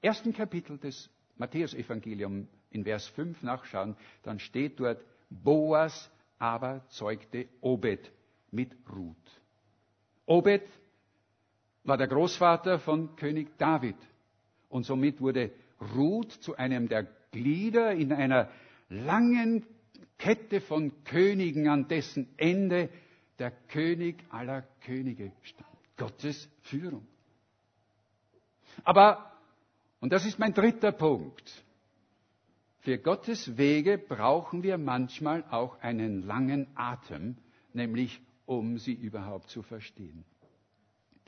ersten 0.02 0.34
Kapitel 0.34 0.78
des 0.78 1.10
Matthäusevangeliums 1.38 2.48
in 2.72 2.84
Vers 2.84 3.08
5 3.10 3.44
nachschauen, 3.44 3.96
dann 4.24 4.40
steht 4.40 4.80
dort, 4.80 5.02
Boas 5.30 6.10
aber 6.40 6.86
zeugte 6.90 7.48
Obed 7.62 8.12
mit 8.52 8.76
Ruth. 8.94 9.42
Obed 10.26 10.64
war 11.84 11.98
der 11.98 12.08
Großvater 12.08 12.80
von 12.80 13.16
König 13.16 13.58
David. 13.58 13.96
Und 14.70 14.84
somit 14.84 15.22
wurde 15.22 15.52
Ruth 15.96 16.32
zu 16.32 16.56
einem 16.56 16.88
der 16.88 17.08
Glieder 17.32 17.92
in 17.94 18.12
einer 18.12 18.50
langen 18.90 19.66
Kette 20.18 20.62
von 20.62 21.04
Königen, 21.04 21.68
an 21.68 21.88
dessen 21.88 22.28
Ende 22.38 22.90
der 23.40 23.52
König 23.52 24.24
aller 24.30 24.64
Könige 24.86 25.32
stand. 25.42 25.70
Gottes 25.98 26.50
Führung. 26.62 27.06
Aber, 28.84 29.32
und 30.00 30.12
das 30.12 30.26
ist 30.26 30.40
mein 30.40 30.54
dritter 30.54 30.92
Punkt, 30.92 31.64
für 32.80 32.98
Gottes 33.00 33.58
Wege 33.58 33.98
brauchen 33.98 34.62
wir 34.62 34.78
manchmal 34.78 35.44
auch 35.50 35.80
einen 35.82 36.22
langen 36.22 36.68
Atem, 36.76 37.36
nämlich 37.74 38.22
um 38.46 38.78
sie 38.78 38.94
überhaupt 38.94 39.50
zu 39.50 39.64
verstehen. 39.64 40.24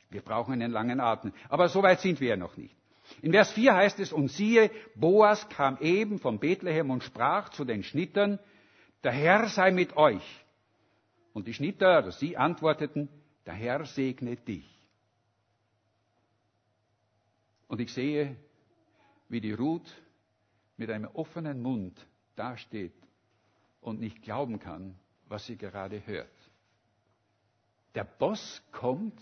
Wir 0.10 0.22
brauchen 0.22 0.54
einen 0.54 0.72
langen 0.72 1.00
Atem. 1.00 1.34
Aber 1.50 1.68
so 1.68 1.82
weit 1.82 2.00
sind 2.00 2.22
wir 2.22 2.30
ja 2.30 2.38
noch 2.38 2.58
nicht. 2.58 2.76
In 3.22 3.32
Vers 3.32 3.52
4 3.54 3.74
heißt 3.76 4.00
es, 4.00 4.14
und 4.14 4.30
siehe, 4.30 4.70
Boas 4.96 5.50
kam 5.50 5.78
eben 5.80 6.20
von 6.20 6.40
Bethlehem 6.40 6.92
und 6.92 7.04
sprach 7.04 7.50
zu 7.50 7.66
den 7.66 7.84
Schnittern, 7.84 8.40
der 9.04 9.12
Herr 9.12 9.48
sei 9.50 9.72
mit 9.72 9.96
euch. 9.96 10.46
Und 11.34 11.48
die 11.48 11.54
Schnitter, 11.54 12.00
oder 12.00 12.12
sie 12.12 12.36
antworteten, 12.36 13.10
der 13.46 13.54
Herr 13.54 13.86
segne 13.86 14.36
dich. 14.36 14.68
Und 17.68 17.80
ich 17.80 17.94
sehe, 17.94 18.36
wie 19.30 19.42
die 19.42 19.54
Ruth 19.54 19.94
mit 20.78 20.90
einem 20.90 21.10
offenen 21.14 21.62
Mund 21.62 22.06
dasteht 22.36 22.94
und 23.82 24.00
nicht 24.00 24.22
glauben 24.22 24.60
kann, 24.60 24.98
was 25.28 25.46
sie 25.46 25.58
gerade 25.58 26.06
hört. 26.06 26.32
Der 27.96 28.04
Boss 28.04 28.64
kommt 28.72 29.22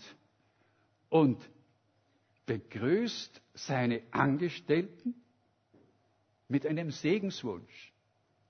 und 1.08 1.38
begrüßt 2.46 3.40
seine 3.54 4.02
Angestellten 4.10 5.14
mit 6.48 6.66
einem 6.66 6.90
Segenswunsch. 6.90 7.92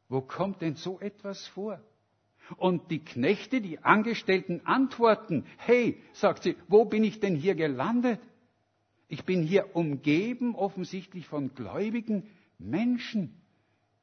Wo 0.09 0.21
kommt 0.21 0.63
denn 0.63 0.77
so 0.77 1.01
etwas 1.01 1.47
vor? 1.49 1.81
Und 2.57 2.91
die 2.91 3.05
Knechte, 3.05 3.61
die 3.61 3.81
Angestellten 3.81 4.61
antworten, 4.65 5.45
hey, 5.57 6.01
sagt 6.13 6.45
sie, 6.45 6.57
wo 6.69 6.85
bin 6.85 7.03
ich 7.03 7.19
denn 7.19 7.35
hier 7.35 7.57
gelandet? 7.57 8.21
Ich 9.09 9.25
bin 9.25 9.43
hier 9.43 9.75
umgeben 9.75 10.55
offensichtlich 10.55 11.27
von 11.27 11.55
gläubigen 11.55 12.31
Menschen. 12.59 13.41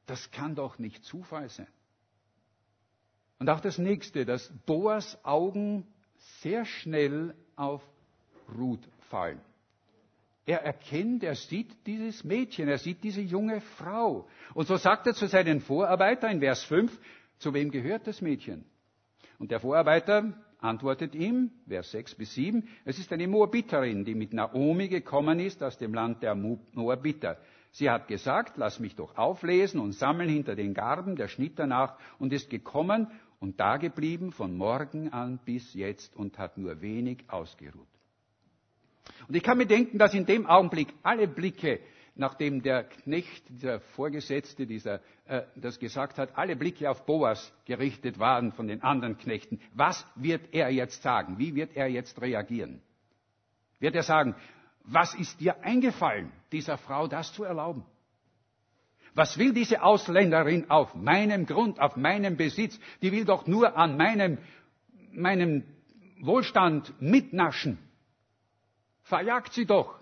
Das 0.06 0.30
kann 0.30 0.54
doch 0.54 0.78
nicht 0.78 1.04
Zufall 1.04 1.48
sein. 1.48 1.68
Und 3.38 3.48
auch 3.48 3.60
das 3.60 3.78
nächste, 3.78 4.24
dass 4.24 4.52
Boas 4.66 5.18
Augen 5.24 5.86
sehr 6.42 6.64
schnell 6.64 7.34
auf 7.56 7.82
Ruth 8.56 8.86
fallen. 9.10 9.40
Er 10.46 10.62
erkennt, 10.62 11.24
er 11.24 11.34
sieht 11.34 11.86
dieses 11.86 12.22
Mädchen, 12.22 12.68
er 12.68 12.78
sieht 12.78 13.02
diese 13.02 13.22
junge 13.22 13.60
Frau. 13.60 14.28
Und 14.52 14.66
so 14.66 14.76
sagt 14.76 15.06
er 15.06 15.14
zu 15.14 15.26
seinen 15.26 15.60
Vorarbeiter 15.60 16.30
in 16.30 16.40
Vers 16.40 16.64
5, 16.64 16.98
zu 17.38 17.54
wem 17.54 17.70
gehört 17.70 18.06
das 18.06 18.20
Mädchen? 18.20 18.64
Und 19.38 19.50
der 19.50 19.60
Vorarbeiter 19.60 20.34
antwortet 20.58 21.14
ihm, 21.14 21.50
Vers 21.66 21.90
6 21.92 22.14
bis 22.16 22.34
7, 22.34 22.68
es 22.84 22.98
ist 22.98 23.12
eine 23.12 23.26
Moabiterin, 23.26 24.04
die 24.04 24.14
mit 24.14 24.34
Naomi 24.34 24.88
gekommen 24.88 25.40
ist 25.40 25.62
aus 25.62 25.78
dem 25.78 25.94
Land 25.94 26.22
der 26.22 26.34
Moabiter. 26.34 27.38
Sie 27.70 27.90
hat 27.90 28.06
gesagt, 28.06 28.56
lass 28.56 28.78
mich 28.80 28.94
doch 28.94 29.16
auflesen 29.16 29.80
und 29.80 29.92
sammeln 29.92 30.28
hinter 30.28 30.54
den 30.54 30.74
Garben 30.74 31.16
der 31.16 31.28
Schnitter 31.28 31.66
nach 31.66 31.98
und 32.18 32.32
ist 32.32 32.50
gekommen 32.50 33.08
und 33.40 33.58
dageblieben 33.58 34.30
von 34.30 34.56
morgen 34.56 35.12
an 35.12 35.38
bis 35.44 35.74
jetzt 35.74 36.14
und 36.14 36.38
hat 36.38 36.56
nur 36.56 36.80
wenig 36.80 37.24
ausgeruht. 37.28 37.93
Und 39.28 39.34
ich 39.34 39.42
kann 39.42 39.58
mir 39.58 39.66
denken, 39.66 39.98
dass 39.98 40.14
in 40.14 40.26
dem 40.26 40.46
Augenblick 40.46 40.88
alle 41.02 41.28
Blicke, 41.28 41.80
nachdem 42.14 42.62
der 42.62 42.84
Knecht, 42.84 43.44
dieser 43.48 43.80
Vorgesetzte, 43.80 44.66
dieser, 44.66 45.00
äh, 45.26 45.42
das 45.56 45.78
gesagt 45.78 46.18
hat, 46.18 46.36
alle 46.36 46.56
Blicke 46.56 46.90
auf 46.90 47.04
Boas 47.06 47.52
gerichtet 47.64 48.18
waren 48.18 48.52
von 48.52 48.66
den 48.66 48.82
anderen 48.82 49.18
Knechten. 49.18 49.60
Was 49.74 50.06
wird 50.14 50.52
er 50.52 50.70
jetzt 50.70 51.02
sagen? 51.02 51.38
Wie 51.38 51.54
wird 51.54 51.76
er 51.76 51.88
jetzt 51.88 52.20
reagieren? 52.20 52.80
Wird 53.80 53.94
er 53.94 54.02
sagen, 54.02 54.34
was 54.84 55.14
ist 55.14 55.40
dir 55.40 55.62
eingefallen, 55.62 56.30
dieser 56.52 56.78
Frau 56.78 57.08
das 57.08 57.32
zu 57.32 57.44
erlauben? 57.44 57.84
Was 59.14 59.38
will 59.38 59.52
diese 59.52 59.82
Ausländerin 59.82 60.70
auf 60.70 60.94
meinem 60.94 61.46
Grund, 61.46 61.78
auf 61.80 61.96
meinem 61.96 62.36
Besitz? 62.36 62.78
Die 63.00 63.12
will 63.12 63.24
doch 63.24 63.46
nur 63.46 63.76
an 63.76 63.96
meinem, 63.96 64.38
meinem 65.12 65.62
Wohlstand 66.20 66.92
mitnaschen. 67.00 67.78
Verjagt 69.04 69.52
sie 69.52 69.66
doch. 69.66 69.98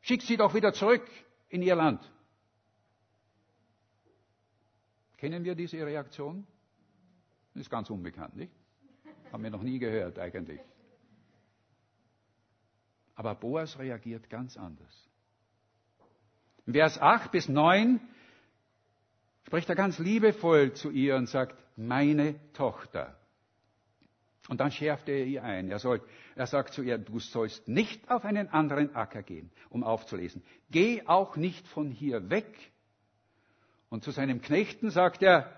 Schick 0.00 0.22
sie 0.22 0.36
doch 0.36 0.54
wieder 0.54 0.72
zurück 0.72 1.08
in 1.48 1.62
ihr 1.62 1.74
Land. 1.74 2.00
Kennen 5.16 5.44
wir 5.44 5.54
diese 5.54 5.84
Reaktion? 5.84 6.46
Ist 7.54 7.70
ganz 7.70 7.88
unbekannt, 7.90 8.36
nicht? 8.36 8.52
Haben 9.32 9.42
wir 9.42 9.50
noch 9.50 9.62
nie 9.62 9.78
gehört 9.78 10.18
eigentlich. 10.18 10.60
Aber 13.14 13.34
Boas 13.34 13.78
reagiert 13.78 14.28
ganz 14.28 14.56
anders. 14.56 15.08
In 16.66 16.74
Vers 16.74 17.00
8 17.00 17.30
bis 17.30 17.48
9 17.48 18.00
spricht 19.44 19.68
er 19.68 19.76
ganz 19.76 19.98
liebevoll 19.98 20.72
zu 20.74 20.90
ihr 20.90 21.16
und 21.16 21.28
sagt, 21.28 21.56
meine 21.76 22.38
Tochter. 22.52 23.16
Und 24.48 24.60
dann 24.60 24.70
schärft 24.70 25.08
er 25.08 25.24
ihr 25.24 25.42
ein. 25.42 25.70
Er, 25.70 25.78
soll, 25.78 26.02
er 26.36 26.46
sagt 26.46 26.74
zu 26.74 26.82
ihr, 26.82 26.98
du 26.98 27.18
sollst 27.18 27.66
nicht 27.66 28.10
auf 28.10 28.24
einen 28.24 28.48
anderen 28.48 28.94
Acker 28.94 29.22
gehen, 29.22 29.50
um 29.70 29.82
aufzulesen. 29.82 30.42
Geh 30.70 31.02
auch 31.06 31.36
nicht 31.36 31.66
von 31.68 31.90
hier 31.90 32.28
weg. 32.28 32.72
Und 33.88 34.04
zu 34.04 34.10
seinem 34.10 34.42
Knechten 34.42 34.90
sagt 34.90 35.22
er, 35.22 35.50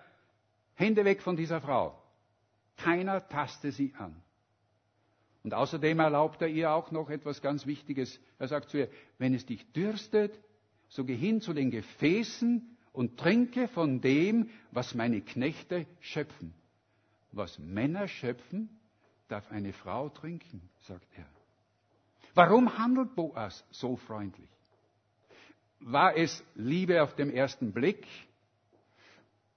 Hände 0.75 1.05
weg 1.05 1.22
von 1.22 1.37
dieser 1.37 1.61
Frau. 1.61 2.01
Keiner 2.77 3.27
taste 3.29 3.72
sie 3.72 3.94
an. 3.99 4.22
Und 5.42 5.55
außerdem 5.55 5.99
erlaubt 6.01 6.42
er 6.42 6.49
ihr 6.49 6.70
auch 6.72 6.90
noch 6.90 7.09
etwas 7.09 7.40
ganz 7.40 7.66
Wichtiges. 7.66 8.20
Er 8.38 8.49
sagt 8.49 8.68
zu 8.68 8.79
ihr, 8.79 8.90
wenn 9.18 9.33
es 9.33 9.46
dich 9.46 9.72
dürstet, 9.72 10.38
so 10.88 11.05
geh 11.05 11.16
hin 11.16 11.40
zu 11.40 11.55
den 11.55 11.70
Gefäßen 11.70 12.77
und 12.92 13.18
trinke 13.18 13.68
von 13.68 14.01
dem, 14.01 14.51
was 14.70 14.94
meine 14.94 15.20
Knechte 15.22 15.87
schöpfen. 16.01 16.53
Was 17.33 17.59
Männer 17.59 18.09
schöpfen, 18.09 18.76
darf 19.29 19.51
eine 19.51 19.73
Frau 19.73 20.09
trinken, 20.09 20.69
sagt 20.81 21.07
er. 21.17 21.27
Warum 22.35 22.77
handelt 22.79 23.15
Boas 23.15 23.65
so 23.71 23.97
freundlich? 23.97 24.51
War 25.81 26.17
es 26.17 26.45
Liebe 26.55 27.03
auf 27.03 27.15
dem 27.15 27.31
ersten 27.31 27.73
Blick? 27.73 28.07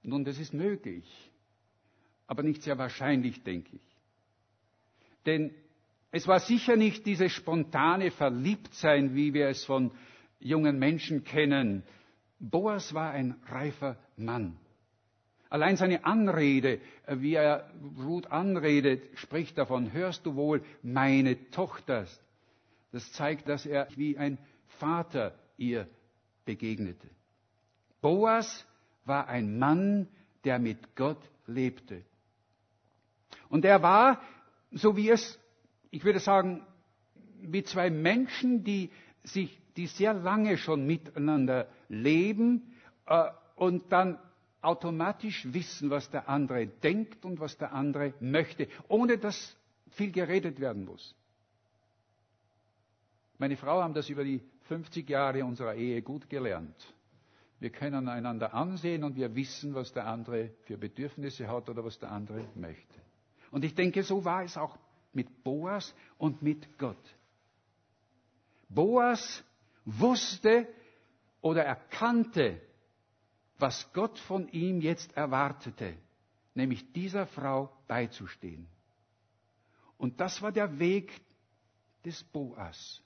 Nun, 0.02 0.24
das 0.24 0.38
ist 0.38 0.54
möglich, 0.54 1.04
aber 2.26 2.42
nicht 2.42 2.62
sehr 2.62 2.78
wahrscheinlich, 2.78 3.42
denke 3.42 3.76
ich. 3.76 3.96
Denn 5.26 5.54
es 6.10 6.26
war 6.26 6.40
sicher 6.40 6.76
nicht 6.76 7.06
dieses 7.06 7.32
spontane 7.32 8.10
Verliebtsein, 8.10 9.14
wie 9.14 9.34
wir 9.34 9.48
es 9.48 9.64
von 9.64 9.92
jungen 10.40 10.78
Menschen 10.78 11.22
kennen. 11.24 11.82
Boas 12.38 12.94
war 12.94 13.10
ein 13.10 13.36
reifer 13.46 13.98
Mann. 14.16 14.56
Allein 15.50 15.76
seine 15.76 16.04
Anrede, 16.04 16.80
äh, 17.06 17.16
wie 17.18 17.34
er 17.34 17.68
Ruth 17.98 18.30
anredet, 18.30 19.02
spricht 19.18 19.58
davon, 19.58 19.92
hörst 19.92 20.24
du 20.24 20.36
wohl, 20.36 20.62
meine 20.82 21.50
Tochter. 21.50 22.06
Das 22.92 23.12
zeigt, 23.12 23.48
dass 23.48 23.66
er 23.66 23.88
wie 23.96 24.16
ein 24.16 24.38
Vater 24.78 25.34
ihr 25.56 25.88
begegnete. 26.44 27.08
Boas 28.00 28.64
war 29.04 29.28
ein 29.28 29.58
Mann, 29.58 30.08
der 30.44 30.60
mit 30.60 30.94
Gott 30.94 31.20
lebte. 31.46 32.02
Und 33.48 33.64
er 33.64 33.82
war, 33.82 34.22
so 34.70 34.96
wie 34.96 35.10
es, 35.10 35.38
ich 35.90 36.04
würde 36.04 36.20
sagen, 36.20 36.64
wie 37.40 37.64
zwei 37.64 37.90
Menschen, 37.90 38.62
die 38.62 38.90
sich, 39.24 39.58
die 39.76 39.88
sehr 39.88 40.14
lange 40.14 40.58
schon 40.58 40.86
miteinander 40.86 41.68
leben 41.88 42.72
äh, 43.06 43.30
und 43.56 43.90
dann 43.90 44.18
automatisch 44.62 45.46
wissen, 45.52 45.90
was 45.90 46.10
der 46.10 46.28
andere 46.28 46.66
denkt 46.66 47.24
und 47.24 47.40
was 47.40 47.56
der 47.56 47.72
andere 47.72 48.14
möchte, 48.20 48.68
ohne 48.88 49.18
dass 49.18 49.56
viel 49.90 50.12
geredet 50.12 50.60
werden 50.60 50.84
muss. 50.84 51.14
Meine 53.38 53.56
Frau 53.56 53.82
haben 53.82 53.94
das 53.94 54.08
über 54.10 54.22
die 54.22 54.42
50 54.68 55.08
Jahre 55.08 55.44
unserer 55.44 55.74
Ehe 55.74 56.02
gut 56.02 56.28
gelernt. 56.28 56.76
Wir 57.58 57.70
können 57.70 58.08
einander 58.08 58.54
ansehen 58.54 59.04
und 59.04 59.16
wir 59.16 59.34
wissen, 59.34 59.74
was 59.74 59.92
der 59.92 60.06
andere 60.06 60.50
für 60.64 60.78
Bedürfnisse 60.78 61.48
hat 61.48 61.68
oder 61.68 61.84
was 61.84 61.98
der 61.98 62.10
andere 62.10 62.44
möchte. 62.54 63.00
Und 63.50 63.64
ich 63.64 63.74
denke, 63.74 64.02
so 64.02 64.24
war 64.24 64.44
es 64.44 64.56
auch 64.56 64.78
mit 65.12 65.42
Boas 65.42 65.94
und 66.18 66.42
mit 66.42 66.78
Gott. 66.78 66.96
Boas 68.68 69.42
wusste 69.84 70.68
oder 71.40 71.64
erkannte, 71.64 72.60
was 73.60 73.92
Gott 73.92 74.18
von 74.18 74.48
ihm 74.48 74.80
jetzt 74.80 75.16
erwartete, 75.16 75.94
nämlich 76.54 76.92
dieser 76.92 77.26
Frau 77.26 77.70
beizustehen. 77.86 78.66
Und 79.98 80.20
das 80.20 80.40
war 80.40 80.52
der 80.52 80.78
Weg 80.78 81.12
des 82.04 82.22
Boas. 82.24 83.02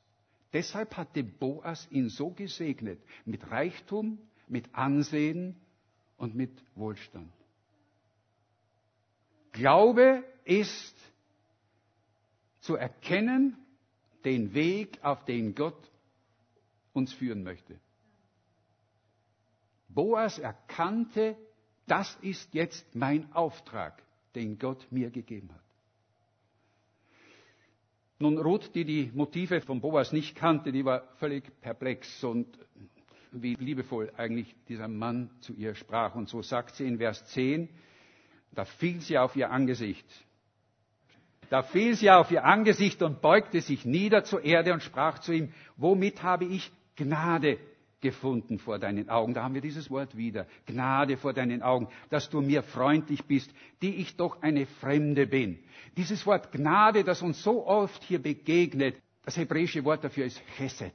Deshalb 0.52 0.96
hatte 0.96 1.24
Boas 1.24 1.88
ihn 1.90 2.08
so 2.08 2.30
gesegnet, 2.30 3.00
mit 3.24 3.50
Reichtum, 3.50 4.18
mit 4.46 4.72
Ansehen 4.74 5.56
und 6.16 6.34
mit 6.34 6.52
Wohlstand. 6.76 7.32
Glaube 9.50 10.24
ist 10.44 10.96
zu 12.60 12.76
erkennen 12.76 13.56
den 14.24 14.54
Weg, 14.54 15.02
auf 15.02 15.24
den 15.24 15.54
Gott 15.54 15.90
uns 16.92 17.12
führen 17.12 17.42
möchte. 17.42 17.78
Boas 19.94 20.38
erkannte, 20.38 21.36
das 21.86 22.16
ist 22.22 22.52
jetzt 22.54 22.94
mein 22.94 23.32
Auftrag, 23.32 24.02
den 24.34 24.58
Gott 24.58 24.86
mir 24.90 25.10
gegeben 25.10 25.50
hat. 25.52 25.60
Nun, 28.18 28.38
Ruth, 28.38 28.74
die 28.74 28.84
die 28.84 29.10
Motive 29.14 29.60
von 29.60 29.80
Boas 29.80 30.12
nicht 30.12 30.36
kannte, 30.36 30.72
die 30.72 30.84
war 30.84 31.02
völlig 31.16 31.44
perplex 31.60 32.22
und 32.24 32.46
wie 33.32 33.54
liebevoll 33.54 34.12
eigentlich 34.16 34.54
dieser 34.68 34.88
Mann 34.88 35.30
zu 35.40 35.52
ihr 35.54 35.74
sprach. 35.74 36.14
Und 36.14 36.28
so 36.28 36.40
sagt 36.40 36.76
sie 36.76 36.86
in 36.86 36.98
Vers 36.98 37.26
10, 37.26 37.68
da 38.52 38.64
fiel 38.64 39.00
sie 39.00 39.18
auf 39.18 39.34
ihr 39.34 39.50
Angesicht. 39.50 40.06
Da 41.50 41.62
fiel 41.62 41.94
sie 41.96 42.10
auf 42.10 42.30
ihr 42.30 42.44
Angesicht 42.44 43.02
und 43.02 43.20
beugte 43.20 43.60
sich 43.60 43.84
nieder 43.84 44.24
zur 44.24 44.44
Erde 44.44 44.72
und 44.72 44.82
sprach 44.82 45.18
zu 45.18 45.32
ihm, 45.32 45.52
womit 45.76 46.22
habe 46.22 46.44
ich 46.44 46.72
Gnade 46.96 47.58
gefunden 48.04 48.58
vor 48.58 48.78
deinen 48.78 49.08
Augen. 49.08 49.32
Da 49.32 49.42
haben 49.42 49.54
wir 49.54 49.62
dieses 49.62 49.90
Wort 49.90 50.14
wieder. 50.16 50.46
Gnade 50.66 51.16
vor 51.16 51.32
deinen 51.32 51.62
Augen, 51.62 51.88
dass 52.10 52.28
du 52.28 52.42
mir 52.42 52.62
freundlich 52.62 53.24
bist, 53.24 53.50
die 53.80 53.96
ich 53.96 54.16
doch 54.16 54.42
eine 54.42 54.66
Fremde 54.66 55.26
bin. 55.26 55.58
Dieses 55.96 56.26
Wort 56.26 56.52
Gnade, 56.52 57.02
das 57.02 57.22
uns 57.22 57.42
so 57.42 57.66
oft 57.66 58.02
hier 58.04 58.20
begegnet, 58.22 58.94
das 59.24 59.38
hebräische 59.38 59.82
Wort 59.84 60.04
dafür 60.04 60.26
ist 60.26 60.42
Chesed. 60.58 60.92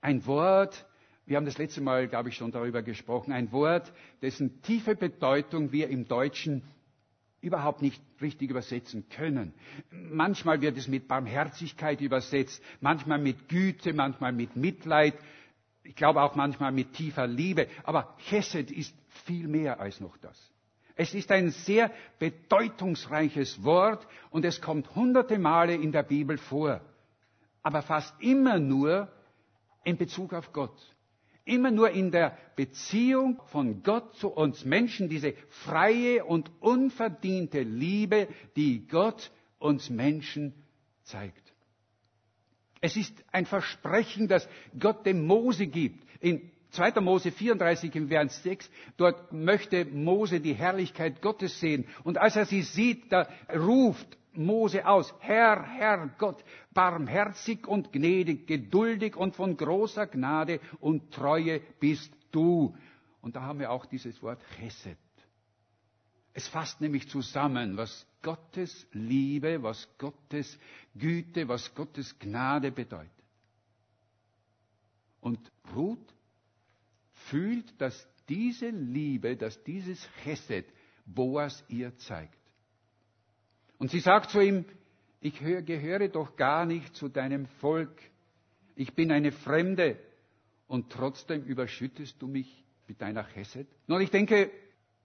Ein 0.00 0.26
Wort, 0.26 0.84
wir 1.26 1.36
haben 1.36 1.46
das 1.46 1.58
letzte 1.58 1.80
Mal, 1.80 2.08
glaube 2.08 2.30
ich, 2.30 2.34
schon 2.34 2.50
darüber 2.50 2.82
gesprochen, 2.82 3.32
ein 3.32 3.52
Wort, 3.52 3.92
dessen 4.20 4.60
tiefe 4.62 4.96
Bedeutung 4.96 5.70
wir 5.70 5.88
im 5.90 6.08
Deutschen 6.08 6.62
überhaupt 7.40 7.82
nicht 7.82 8.02
richtig 8.20 8.50
übersetzen 8.50 9.08
können. 9.08 9.54
Manchmal 9.90 10.60
wird 10.60 10.76
es 10.76 10.88
mit 10.88 11.06
Barmherzigkeit 11.08 12.00
übersetzt, 12.00 12.62
manchmal 12.80 13.18
mit 13.18 13.48
Güte, 13.48 13.92
manchmal 13.92 14.32
mit 14.32 14.56
Mitleid, 14.56 15.14
ich 15.90 15.96
glaube 15.96 16.22
auch 16.22 16.36
manchmal 16.36 16.70
mit 16.70 16.92
tiefer 16.92 17.26
Liebe. 17.26 17.66
Aber 17.82 18.14
Chesed 18.28 18.70
ist 18.70 18.94
viel 19.24 19.48
mehr 19.48 19.80
als 19.80 19.98
noch 19.98 20.16
das. 20.18 20.38
Es 20.94 21.14
ist 21.14 21.32
ein 21.32 21.50
sehr 21.50 21.90
bedeutungsreiches 22.20 23.64
Wort 23.64 24.06
und 24.30 24.44
es 24.44 24.60
kommt 24.60 24.94
hunderte 24.94 25.36
Male 25.40 25.74
in 25.74 25.90
der 25.90 26.04
Bibel 26.04 26.38
vor. 26.38 26.80
Aber 27.64 27.82
fast 27.82 28.14
immer 28.20 28.60
nur 28.60 29.08
in 29.82 29.96
Bezug 29.96 30.32
auf 30.32 30.52
Gott. 30.52 30.78
Immer 31.44 31.72
nur 31.72 31.90
in 31.90 32.12
der 32.12 32.38
Beziehung 32.54 33.42
von 33.46 33.82
Gott 33.82 34.14
zu 34.14 34.28
uns 34.28 34.64
Menschen, 34.64 35.08
diese 35.08 35.34
freie 35.48 36.24
und 36.24 36.52
unverdiente 36.60 37.62
Liebe, 37.62 38.28
die 38.54 38.86
Gott 38.86 39.32
uns 39.58 39.90
Menschen 39.90 40.54
zeigt. 41.02 41.49
Es 42.80 42.96
ist 42.96 43.14
ein 43.32 43.46
Versprechen, 43.46 44.28
das 44.28 44.48
Gott 44.78 45.04
dem 45.04 45.26
Mose 45.26 45.66
gibt. 45.66 46.02
In 46.20 46.50
2. 46.70 47.00
Mose 47.00 47.32
34 47.32 47.94
im 47.96 48.08
Vers 48.08 48.42
6, 48.42 48.70
dort 48.96 49.32
möchte 49.32 49.84
Mose 49.84 50.40
die 50.40 50.54
Herrlichkeit 50.54 51.20
Gottes 51.20 51.58
sehen. 51.60 51.86
Und 52.04 52.16
als 52.18 52.36
er 52.36 52.46
sie 52.46 52.62
sieht, 52.62 53.10
da 53.12 53.28
ruft 53.52 54.16
Mose 54.32 54.86
aus, 54.86 55.12
Herr, 55.18 55.64
Herr 55.64 56.08
Gott, 56.18 56.44
barmherzig 56.72 57.66
und 57.66 57.92
gnädig, 57.92 58.46
geduldig 58.46 59.16
und 59.16 59.34
von 59.34 59.56
großer 59.56 60.06
Gnade 60.06 60.60
und 60.78 61.12
Treue 61.12 61.60
bist 61.80 62.12
du. 62.30 62.76
Und 63.20 63.36
da 63.36 63.42
haben 63.42 63.58
wir 63.58 63.70
auch 63.72 63.86
dieses 63.86 64.22
Wort 64.22 64.40
Chesed. 64.56 64.96
Es 66.32 66.46
fasst 66.46 66.80
nämlich 66.80 67.08
zusammen, 67.08 67.76
was 67.76 68.06
Gottes 68.22 68.86
Liebe, 68.92 69.62
was 69.62 69.88
Gottes 69.98 70.58
Güte, 70.94 71.48
was 71.48 71.74
Gottes 71.74 72.18
Gnade 72.18 72.70
bedeutet. 72.70 73.10
Und 75.20 75.38
Ruth 75.74 76.14
fühlt, 77.28 77.80
dass 77.80 78.08
diese 78.28 78.70
Liebe, 78.70 79.36
dass 79.36 79.62
dieses 79.64 80.08
Chesed 80.22 80.66
Boas 81.04 81.64
ihr 81.68 81.96
zeigt. 81.98 82.38
Und 83.78 83.90
sie 83.90 84.00
sagt 84.00 84.30
zu 84.30 84.40
ihm, 84.40 84.64
ich 85.20 85.38
gehöre 85.38 86.08
doch 86.08 86.36
gar 86.36 86.64
nicht 86.64 86.94
zu 86.94 87.08
deinem 87.08 87.46
Volk. 87.60 88.00
Ich 88.76 88.94
bin 88.94 89.10
eine 89.12 89.32
Fremde 89.32 89.98
und 90.66 90.90
trotzdem 90.90 91.42
überschüttest 91.44 92.20
du 92.22 92.26
mich 92.26 92.64
mit 92.86 93.00
deiner 93.02 93.24
Chesed. 93.24 93.66
Nun, 93.86 94.00
ich 94.00 94.10
denke, 94.10 94.50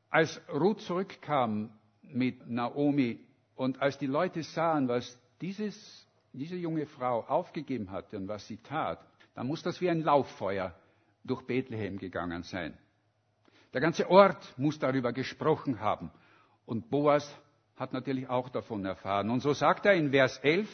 als 0.10 0.40
Ruth 0.50 0.82
zurückkam 0.82 1.72
mit 2.14 2.48
Naomi 2.50 3.20
und 3.56 3.82
als 3.82 3.98
die 3.98 4.08
Leute 4.08 4.44
sahen, 4.44 4.88
was 4.88 5.20
dieses, 5.42 6.08
diese 6.34 6.56
junge 6.56 6.86
Frau 6.86 7.22
aufgegeben 7.22 7.92
hatte 7.92 8.18
und 8.18 8.28
was 8.28 8.48
sie 8.48 8.58
tat, 8.58 9.00
dann 9.34 9.48
muss 9.48 9.64
das 9.64 9.82
wie 9.82 9.90
ein 9.90 10.02
Lauffeuer 10.02 10.74
durch 11.24 11.46
Bethlehem 11.46 11.98
gegangen 11.98 12.44
sein. 12.44 12.78
Der 13.74 13.82
ganze 13.82 14.10
Ort 14.10 14.58
muss 14.58 14.80
darüber 14.80 15.12
gesprochen 15.12 15.80
haben. 15.82 16.10
Und 16.66 16.90
Boas 16.90 17.30
hat 17.76 17.92
natürlich 17.92 18.30
auch 18.30 18.50
davon 18.50 18.86
erfahren. 18.86 19.30
Und 19.30 19.42
so 19.42 19.54
sagt 19.54 19.86
er 19.86 19.94
in 19.94 20.12
Vers 20.12 20.38
11, 20.38 20.70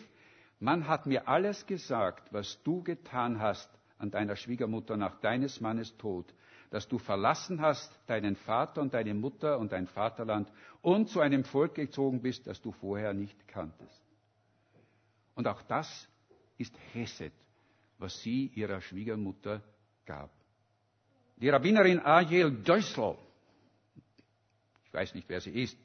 man 0.60 0.88
hat 0.88 1.08
mir 1.08 1.28
alles 1.28 1.66
gesagt, 1.66 2.32
was 2.32 2.62
du 2.64 2.84
getan 2.84 3.40
hast 3.40 3.70
an 3.98 4.12
deiner 4.12 4.36
Schwiegermutter 4.36 4.98
nach 4.98 5.20
deines 5.20 5.60
Mannes 5.62 5.98
Tod, 5.98 6.32
dass 6.72 6.88
du 6.88 6.98
verlassen 6.98 7.62
hast 7.62 7.92
deinen 8.08 8.38
Vater 8.38 8.82
und 8.82 8.94
deine 8.94 9.14
Mutter 9.14 9.60
und 9.60 9.74
dein 9.74 9.88
Vaterland 9.88 10.50
und 10.82 11.10
zu 11.10 11.20
einem 11.20 11.44
Volk 11.44 11.76
gezogen 11.76 12.22
bist, 12.22 12.48
das 12.48 12.62
du 12.62 12.72
vorher 12.72 13.14
nicht 13.14 13.48
kanntest. 13.48 14.02
Und 15.36 15.48
auch 15.48 15.62
das 15.64 16.08
ist 16.58 16.74
Hesed, 16.94 17.34
was 17.98 18.20
sie 18.22 18.48
ihrer 18.56 18.80
Schwiegermutter 18.80 19.62
gab. 20.06 20.32
Die 21.36 21.50
Rabbinerin 21.50 22.00
Ariel 22.00 22.52
Deusel, 22.64 23.18
ich 24.86 24.94
weiß 24.94 25.14
nicht, 25.14 25.28
wer 25.28 25.42
sie 25.42 25.52
ist, 25.52 25.78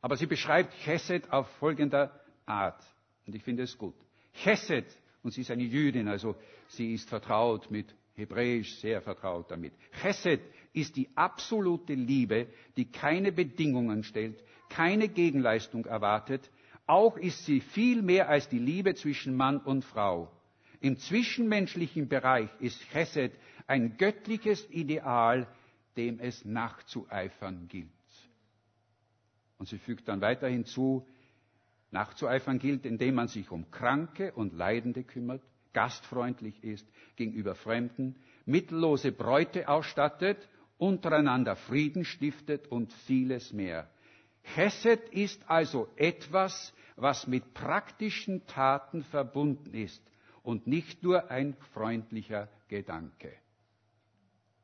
aber 0.00 0.16
sie 0.16 0.26
beschreibt 0.26 0.72
Chesed 0.84 1.30
auf 1.30 1.46
folgender 1.58 2.10
Art. 2.46 2.82
Und 3.26 3.34
ich 3.34 3.42
finde 3.42 3.64
es 3.64 3.76
gut. 3.76 3.94
Chesed, 4.32 4.86
und 5.22 5.32
sie 5.32 5.42
ist 5.42 5.50
eine 5.50 5.62
Jüdin, 5.62 6.08
also 6.08 6.36
sie 6.68 6.94
ist 6.94 7.08
vertraut 7.08 7.70
mit 7.70 7.94
Hebräisch, 8.14 8.74
sehr 8.76 9.00
vertraut 9.00 9.50
damit. 9.50 9.72
Chesed 10.02 10.40
ist 10.72 10.96
die 10.96 11.08
absolute 11.14 11.94
Liebe, 11.94 12.48
die 12.76 12.90
keine 12.90 13.32
Bedingungen 13.32 14.04
stellt, 14.04 14.42
keine 14.68 15.08
Gegenleistung 15.08 15.86
erwartet. 15.86 16.50
Auch 16.86 17.16
ist 17.16 17.44
sie 17.46 17.60
viel 17.60 18.02
mehr 18.02 18.28
als 18.28 18.48
die 18.48 18.58
Liebe 18.58 18.94
zwischen 18.94 19.36
Mann 19.36 19.58
und 19.58 19.84
Frau. 19.84 20.30
Im 20.80 20.98
zwischenmenschlichen 20.98 22.08
Bereich 22.08 22.50
ist 22.60 22.80
Chesed 22.90 23.32
ein 23.66 23.96
göttliches 23.96 24.68
Ideal, 24.70 25.46
dem 25.96 26.18
es 26.18 26.44
nachzueifern 26.44 27.68
gilt. 27.68 27.88
Und 29.58 29.68
sie 29.68 29.78
fügt 29.78 30.08
dann 30.08 30.20
weiter 30.20 30.48
hinzu, 30.48 31.06
nachzueifern 31.92 32.58
gilt, 32.58 32.84
indem 32.84 33.14
man 33.14 33.28
sich 33.28 33.50
um 33.50 33.70
Kranke 33.70 34.32
und 34.32 34.54
Leidende 34.54 35.04
kümmert, 35.04 35.42
gastfreundlich 35.72 36.62
ist 36.62 36.86
gegenüber 37.16 37.54
Fremden, 37.54 38.16
mittellose 38.46 39.12
Bräute 39.12 39.68
ausstattet, 39.68 40.48
untereinander 40.78 41.56
Frieden 41.56 42.04
stiftet 42.04 42.66
und 42.68 42.92
vieles 43.06 43.52
mehr. 43.52 43.88
Chesed 44.54 45.08
ist 45.10 45.48
also 45.48 45.88
etwas, 45.96 46.74
was 46.96 47.26
mit 47.26 47.54
praktischen 47.54 48.46
Taten 48.46 49.02
verbunden 49.04 49.74
ist 49.74 50.02
und 50.42 50.66
nicht 50.66 51.02
nur 51.02 51.30
ein 51.30 51.54
freundlicher 51.72 52.48
Gedanke. 52.68 53.32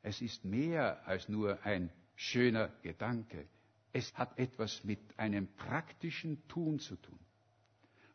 Es 0.02 0.20
ist 0.20 0.44
mehr 0.44 1.06
als 1.06 1.28
nur 1.28 1.62
ein 1.64 1.90
schöner 2.16 2.68
Gedanke. 2.82 3.46
Es 3.92 4.12
hat 4.16 4.38
etwas 4.38 4.84
mit 4.84 4.98
einem 5.18 5.46
praktischen 5.54 6.46
Tun 6.48 6.78
zu 6.78 6.96
tun. 6.96 7.18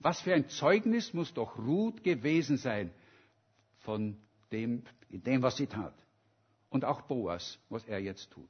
Was 0.03 0.21
für 0.21 0.33
ein 0.33 0.49
Zeugnis 0.49 1.13
muss 1.13 1.33
doch 1.33 1.57
Ruth 1.57 2.03
gewesen 2.03 2.57
sein 2.57 2.91
von 3.79 4.17
dem, 4.51 4.83
dem, 5.09 5.41
was 5.41 5.55
sie 5.55 5.67
tat. 5.67 5.95
Und 6.69 6.83
auch 6.85 7.01
Boas, 7.03 7.57
was 7.69 7.85
er 7.85 7.99
jetzt 7.99 8.29
tut. 8.31 8.49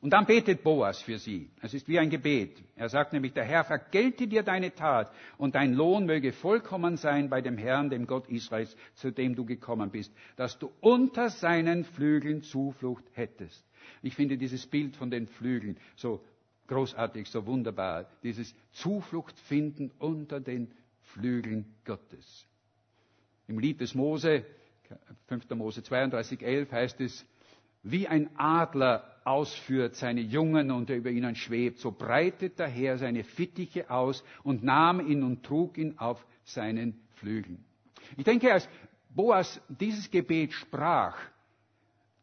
Und 0.00 0.14
dann 0.14 0.24
betet 0.24 0.62
Boas 0.62 1.02
für 1.02 1.18
sie. 1.18 1.50
Es 1.60 1.74
ist 1.74 1.86
wie 1.86 1.98
ein 1.98 2.08
Gebet. 2.08 2.56
Er 2.74 2.88
sagt 2.88 3.12
nämlich, 3.12 3.34
der 3.34 3.44
Herr 3.44 3.64
vergelte 3.64 4.26
dir 4.26 4.42
deine 4.42 4.74
Tat 4.74 5.12
und 5.36 5.54
dein 5.54 5.74
Lohn 5.74 6.06
möge 6.06 6.32
vollkommen 6.32 6.96
sein 6.96 7.28
bei 7.28 7.42
dem 7.42 7.58
Herrn, 7.58 7.90
dem 7.90 8.06
Gott 8.06 8.26
Israels, 8.30 8.74
zu 8.94 9.10
dem 9.10 9.34
du 9.34 9.44
gekommen 9.44 9.90
bist, 9.90 10.10
dass 10.36 10.58
du 10.58 10.72
unter 10.80 11.28
seinen 11.28 11.84
Flügeln 11.84 12.40
Zuflucht 12.42 13.04
hättest. 13.12 13.62
Ich 14.00 14.14
finde 14.14 14.38
dieses 14.38 14.66
Bild 14.66 14.96
von 14.96 15.10
den 15.10 15.26
Flügeln 15.26 15.76
so 15.96 16.24
großartig, 16.70 17.28
so 17.28 17.44
wunderbar. 17.46 18.06
Dieses 18.22 18.54
Zuflucht 18.72 19.38
finden 19.40 19.90
unter 19.98 20.40
den 20.40 20.70
Flügeln 21.02 21.74
Gottes. 21.84 22.46
Im 23.48 23.58
Lied 23.58 23.80
des 23.80 23.94
Mose, 23.94 24.44
5. 25.26 25.50
Mose 25.50 25.82
32, 25.82 26.40
11 26.42 26.72
heißt 26.72 27.00
es, 27.00 27.26
wie 27.82 28.06
ein 28.06 28.30
Adler 28.36 29.04
ausführt 29.24 29.96
seine 29.96 30.20
Jungen 30.20 30.70
und 30.70 30.90
er 30.90 30.96
über 30.96 31.10
ihnen 31.10 31.34
schwebt, 31.34 31.78
so 31.78 31.90
breitet 31.90 32.58
der 32.58 32.68
Herr 32.68 32.98
seine 32.98 33.24
Fittiche 33.24 33.90
aus 33.90 34.22
und 34.44 34.62
nahm 34.62 35.00
ihn 35.04 35.24
und 35.24 35.42
trug 35.44 35.76
ihn 35.76 35.98
auf 35.98 36.24
seinen 36.44 37.00
Flügeln. 37.16 37.64
Ich 38.16 38.24
denke, 38.24 38.52
als 38.52 38.68
Boas 39.08 39.60
dieses 39.68 40.10
Gebet 40.10 40.52
sprach, 40.52 41.16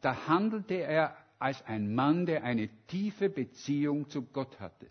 da 0.02 0.28
handelte 0.28 0.76
er 0.76 1.18
als 1.39 1.62
ein 1.65 1.93
Mann, 1.93 2.26
der 2.26 2.43
eine 2.43 2.69
tiefe 2.88 3.30
Beziehung 3.30 4.10
zu 4.10 4.23
Gott 4.23 4.60
hatte. 4.60 4.88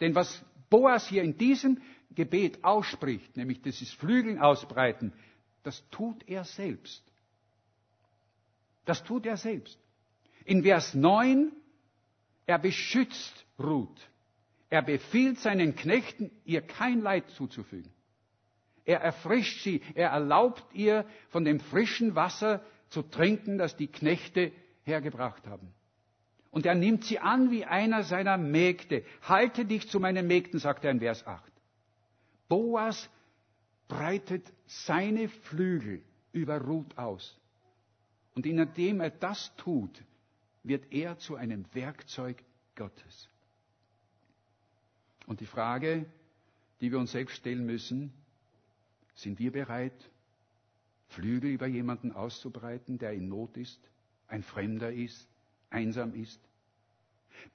Denn 0.00 0.14
was 0.14 0.44
Boas 0.70 1.08
hier 1.08 1.22
in 1.22 1.36
diesem 1.36 1.80
Gebet 2.14 2.64
ausspricht, 2.64 3.36
nämlich 3.36 3.62
dieses 3.62 3.90
Flügeln 3.92 4.38
ausbreiten, 4.38 5.12
das 5.62 5.82
tut 5.90 6.28
er 6.28 6.44
selbst. 6.44 7.04
Das 8.84 9.04
tut 9.04 9.26
er 9.26 9.36
selbst. 9.36 9.78
In 10.44 10.62
Vers 10.62 10.94
9, 10.94 11.52
er 12.46 12.58
beschützt 12.58 13.44
Ruth. 13.58 14.00
Er 14.70 14.82
befiehlt 14.82 15.38
seinen 15.38 15.76
Knechten, 15.76 16.30
ihr 16.44 16.62
kein 16.62 17.00
Leid 17.00 17.28
zuzufügen. 17.30 17.92
Er 18.84 19.00
erfrischt 19.00 19.62
sie, 19.62 19.82
er 19.94 20.10
erlaubt 20.10 20.64
ihr 20.72 21.04
von 21.28 21.44
dem 21.44 21.60
frischen 21.60 22.14
Wasser 22.14 22.64
zu 22.88 23.02
trinken, 23.02 23.58
das 23.58 23.76
die 23.76 23.88
Knechte 23.88 24.52
hergebracht 24.88 25.46
haben. 25.46 25.72
Und 26.50 26.66
er 26.66 26.74
nimmt 26.74 27.04
sie 27.04 27.18
an 27.18 27.50
wie 27.50 27.64
einer 27.64 28.02
seiner 28.02 28.38
Mägde. 28.38 29.04
Halte 29.22 29.64
dich 29.64 29.88
zu 29.88 30.00
meinen 30.00 30.26
Mägden, 30.26 30.58
sagt 30.58 30.84
er 30.84 30.90
in 30.90 31.00
Vers 31.00 31.26
8. 31.26 31.52
Boas 32.48 33.08
breitet 33.86 34.50
seine 34.66 35.28
Flügel 35.28 36.02
über 36.32 36.60
Ruth 36.60 36.96
aus. 36.96 37.38
Und 38.34 38.46
indem 38.46 39.00
er 39.00 39.10
das 39.10 39.54
tut, 39.56 40.02
wird 40.62 40.92
er 40.92 41.18
zu 41.18 41.36
einem 41.36 41.64
Werkzeug 41.74 42.42
Gottes. 42.74 43.28
Und 45.26 45.40
die 45.40 45.46
Frage, 45.46 46.06
die 46.80 46.90
wir 46.90 46.98
uns 46.98 47.12
selbst 47.12 47.36
stellen 47.36 47.66
müssen, 47.66 48.12
sind 49.14 49.38
wir 49.38 49.52
bereit, 49.52 50.10
Flügel 51.08 51.50
über 51.50 51.66
jemanden 51.66 52.12
auszubreiten, 52.12 52.98
der 52.98 53.12
in 53.12 53.28
Not 53.28 53.56
ist, 53.56 53.80
ein 54.28 54.42
Fremder 54.42 54.92
ist, 54.92 55.28
einsam 55.70 56.14
ist? 56.14 56.40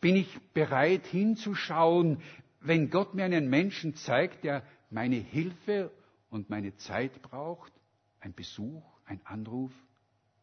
Bin 0.02 0.16
ich 0.16 0.40
bereit 0.54 1.06
hinzuschauen, 1.08 2.22
wenn 2.62 2.90
Gott 2.90 3.14
mir 3.14 3.26
einen 3.26 3.50
Menschen 3.50 3.96
zeigt, 3.96 4.44
der 4.44 4.64
meine 4.90 5.18
Hilfe 5.18 5.92
und 6.30 6.50
meine 6.50 6.76
Zeit 6.78 7.22
braucht? 7.22 7.72
Ein 8.20 8.34
Besuch, 8.34 8.84
ein 9.06 9.22
Anruf, 9.26 9.72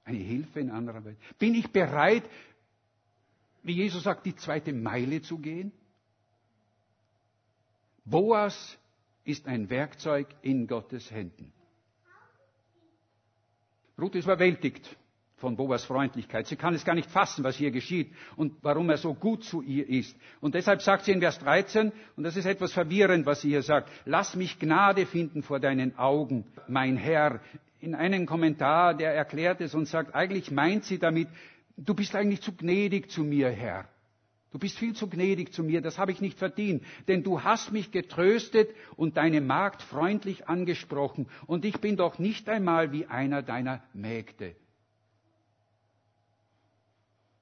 eine 0.04 0.18
Hilfe 0.18 0.60
in 0.60 0.70
anderer 0.70 1.04
Welt? 1.04 1.18
Bin 1.38 1.54
ich 1.54 1.70
bereit, 1.70 2.24
wie 3.62 3.74
Jesus 3.74 4.02
sagt, 4.02 4.26
die 4.26 4.36
zweite 4.36 4.72
Meile 4.72 5.22
zu 5.22 5.38
gehen? 5.38 5.72
Boas 8.04 8.78
ist 9.24 9.46
ein 9.46 9.70
Werkzeug 9.70 10.28
in 10.42 10.66
Gottes 10.66 11.10
Händen. 11.10 11.52
Ruth 13.98 14.14
ist 14.14 14.24
überwältigt 14.24 14.96
von 15.40 15.56
Boas 15.56 15.84
Freundlichkeit. 15.84 16.46
Sie 16.46 16.56
kann 16.56 16.74
es 16.74 16.84
gar 16.84 16.94
nicht 16.94 17.10
fassen, 17.10 17.42
was 17.42 17.56
hier 17.56 17.70
geschieht 17.70 18.12
und 18.36 18.52
warum 18.62 18.90
er 18.90 18.98
so 18.98 19.14
gut 19.14 19.42
zu 19.42 19.62
ihr 19.62 19.88
ist. 19.88 20.14
Und 20.40 20.54
deshalb 20.54 20.82
sagt 20.82 21.06
sie 21.06 21.12
in 21.12 21.20
Vers 21.20 21.38
13, 21.38 21.92
und 22.16 22.24
das 22.24 22.36
ist 22.36 22.44
etwas 22.44 22.72
verwirrend, 22.72 23.24
was 23.26 23.40
sie 23.40 23.48
hier 23.48 23.62
sagt, 23.62 23.90
lass 24.04 24.36
mich 24.36 24.58
Gnade 24.58 25.06
finden 25.06 25.42
vor 25.42 25.58
deinen 25.58 25.98
Augen, 25.98 26.44
mein 26.68 26.96
Herr. 26.96 27.40
In 27.80 27.94
einem 27.94 28.26
Kommentar, 28.26 28.94
der 28.94 29.14
erklärt 29.14 29.62
es 29.62 29.74
und 29.74 29.86
sagt, 29.88 30.14
eigentlich 30.14 30.50
meint 30.50 30.84
sie 30.84 30.98
damit, 30.98 31.28
du 31.78 31.94
bist 31.94 32.14
eigentlich 32.14 32.42
zu 32.42 32.52
gnädig 32.52 33.10
zu 33.10 33.22
mir, 33.24 33.48
Herr. 33.48 33.86
Du 34.52 34.58
bist 34.58 34.78
viel 34.78 34.94
zu 34.94 35.08
gnädig 35.08 35.52
zu 35.54 35.62
mir, 35.62 35.80
das 35.80 35.96
habe 35.96 36.10
ich 36.12 36.20
nicht 36.20 36.36
verdient, 36.38 36.82
denn 37.08 37.22
du 37.22 37.42
hast 37.44 37.72
mich 37.72 37.92
getröstet 37.92 38.68
und 38.96 39.16
deine 39.16 39.40
Magd 39.40 39.80
freundlich 39.80 40.48
angesprochen, 40.48 41.28
und 41.46 41.64
ich 41.64 41.80
bin 41.80 41.96
doch 41.96 42.18
nicht 42.18 42.48
einmal 42.48 42.92
wie 42.92 43.06
einer 43.06 43.42
deiner 43.42 43.82
Mägde. 43.94 44.56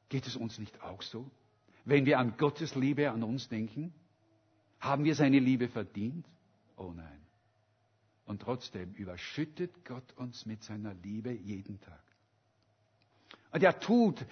Geht 0.09 0.27
es 0.27 0.37
uns 0.37 0.59
nicht 0.59 0.81
auch 0.83 1.03
so? 1.03 1.31
Wenn 1.85 2.07
wir 2.07 2.19
an 2.19 2.37
Gottes 2.37 2.75
Liebe 2.75 3.11
an 3.11 3.23
uns 3.23 3.49
denken, 3.49 3.93
haben 4.81 5.05
wir 5.05 5.15
seine 5.15 5.39
Liebe 5.39 5.69
verdient? 5.69 6.27
Oh 6.77 6.93
nein. 6.95 7.21
Und 8.25 8.43
trotzdem 8.43 8.93
überschüttet 8.95 9.85
Gott 9.85 10.13
uns 10.17 10.47
mit 10.47 10.63
seiner 10.63 10.95
Liebe 10.95 11.31
jeden 11.31 11.81
Tag. 11.81 12.03
Und 13.53 13.63
er 13.63 13.79
tut 13.81 14.25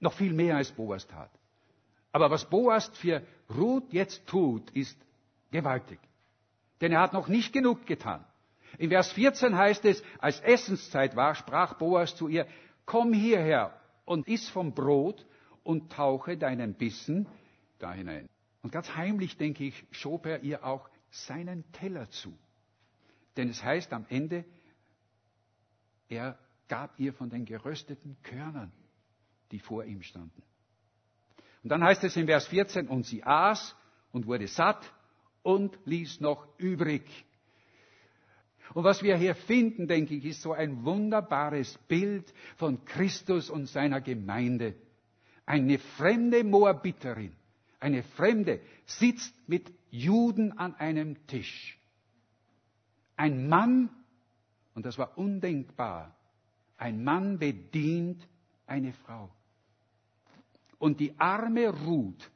noch 0.00 0.14
viel 0.14 0.32
mehr 0.32 0.56
als 0.56 0.72
Boas 0.72 1.06
tat. 1.06 1.30
Aber 2.12 2.30
was 2.30 2.48
Boas 2.48 2.88
für 2.88 3.24
Ruth 3.54 3.92
jetzt 3.92 4.26
tut, 4.26 4.70
ist 4.70 4.98
gewaltig. 5.50 6.00
Denn 6.80 6.92
er 6.92 7.00
hat 7.00 7.12
noch 7.12 7.28
nicht 7.28 7.52
genug 7.52 7.86
getan. 7.86 8.24
In 8.78 8.90
Vers 8.90 9.12
14 9.12 9.56
heißt 9.56 9.84
es, 9.84 10.02
als 10.18 10.40
Essenszeit 10.40 11.14
war, 11.14 11.34
sprach 11.34 11.74
Boas 11.74 12.16
zu 12.16 12.28
ihr, 12.28 12.46
komm 12.84 13.12
hierher 13.12 13.79
und 14.10 14.26
iss 14.26 14.48
vom 14.48 14.74
Brot 14.74 15.24
und 15.62 15.92
tauche 15.92 16.36
deinen 16.36 16.74
Bissen 16.74 17.28
da 17.78 17.92
hinein. 17.92 18.28
Und 18.60 18.72
ganz 18.72 18.96
heimlich, 18.96 19.36
denke 19.36 19.62
ich, 19.62 19.86
schob 19.92 20.26
er 20.26 20.42
ihr 20.42 20.64
auch 20.64 20.90
seinen 21.10 21.70
Teller 21.70 22.10
zu. 22.10 22.36
Denn 23.36 23.48
es 23.48 23.62
heißt 23.62 23.92
am 23.92 24.06
Ende, 24.08 24.44
er 26.08 26.36
gab 26.66 26.98
ihr 26.98 27.12
von 27.12 27.30
den 27.30 27.44
gerösteten 27.44 28.16
Körnern, 28.24 28.72
die 29.52 29.60
vor 29.60 29.84
ihm 29.84 30.02
standen. 30.02 30.42
Und 31.62 31.70
dann 31.70 31.84
heißt 31.84 32.02
es 32.02 32.16
in 32.16 32.26
Vers 32.26 32.48
14, 32.48 32.88
und 32.88 33.06
sie 33.06 33.22
aß 33.22 33.76
und 34.10 34.26
wurde 34.26 34.48
satt 34.48 34.92
und 35.42 35.78
ließ 35.84 36.18
noch 36.18 36.48
übrig. 36.58 37.04
Und 38.72 38.84
was 38.84 39.02
wir 39.02 39.16
hier 39.16 39.34
finden, 39.34 39.88
denke 39.88 40.14
ich, 40.14 40.24
ist 40.24 40.42
so 40.42 40.52
ein 40.52 40.84
wunderbares 40.84 41.76
Bild 41.88 42.32
von 42.56 42.84
Christus 42.84 43.50
und 43.50 43.66
seiner 43.66 44.00
Gemeinde. 44.00 44.74
Eine 45.44 45.78
fremde 45.78 46.44
Moabiterin, 46.44 47.32
eine 47.80 48.02
Fremde, 48.02 48.60
sitzt 48.86 49.34
mit 49.48 49.72
Juden 49.90 50.56
an 50.56 50.74
einem 50.76 51.26
Tisch. 51.26 51.78
Ein 53.16 53.48
Mann, 53.48 53.90
und 54.74 54.86
das 54.86 54.96
war 54.98 55.18
undenkbar, 55.18 56.14
ein 56.76 57.02
Mann 57.02 57.38
bedient 57.38 58.26
eine 58.66 58.92
Frau. 58.92 59.30
Und 60.78 61.00
die 61.00 61.18
arme 61.18 61.68
Ruth 61.68 62.30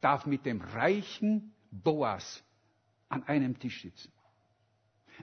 darf 0.00 0.26
mit 0.26 0.46
dem 0.46 0.60
reichen 0.60 1.52
Boas 1.70 2.42
an 3.08 3.22
einem 3.24 3.58
Tisch 3.58 3.82
sitzen. 3.82 4.10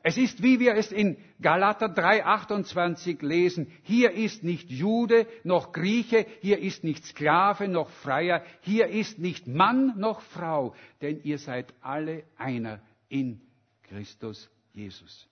Es 0.02 0.18
ist, 0.18 0.42
wie 0.42 0.60
wir 0.60 0.74
es 0.74 0.92
in 0.92 1.18
Galater 1.42 1.88
3:28 1.88 3.24
lesen, 3.24 3.72
hier 3.84 4.12
ist 4.12 4.44
nicht 4.44 4.70
Jude 4.70 5.28
noch 5.44 5.72
Grieche, 5.72 6.26
hier 6.42 6.60
ist 6.60 6.84
nicht 6.84 7.06
Sklave 7.06 7.68
noch 7.68 7.90
Freier, 7.90 8.44
hier 8.62 8.88
ist 8.88 9.20
nicht 9.20 9.48
Mann 9.48 9.94
noch 9.98 10.22
Frau, 10.22 10.74
denn 11.02 11.22
ihr 11.24 11.38
seid 11.38 11.74
alle 11.82 12.24
einer 12.38 12.82
in 13.10 13.42
Christus 13.84 14.50
Jesus. 14.74 15.28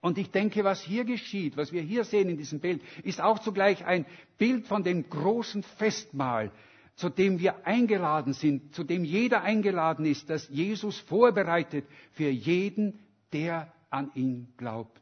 Und 0.00 0.16
ich 0.16 0.30
denke, 0.30 0.64
was 0.64 0.80
hier 0.80 1.04
geschieht, 1.04 1.58
was 1.58 1.72
wir 1.72 1.82
hier 1.82 2.04
sehen 2.04 2.30
in 2.30 2.38
diesem 2.38 2.60
Bild, 2.60 2.80
ist 3.02 3.20
auch 3.20 3.38
zugleich 3.38 3.84
ein 3.84 4.06
Bild 4.38 4.66
von 4.66 4.82
dem 4.82 5.08
großen 5.10 5.62
Festmahl, 5.62 6.50
zu 6.96 7.10
dem 7.10 7.38
wir 7.38 7.66
eingeladen 7.66 8.32
sind, 8.32 8.74
zu 8.74 8.82
dem 8.82 9.04
jeder 9.04 9.42
eingeladen 9.42 10.06
ist, 10.06 10.30
das 10.30 10.48
Jesus 10.48 10.98
vorbereitet 11.00 11.84
für 12.12 12.30
jeden, 12.30 12.98
der 13.32 13.72
an 13.90 14.10
ihn 14.14 14.52
glaubt. 14.56 15.00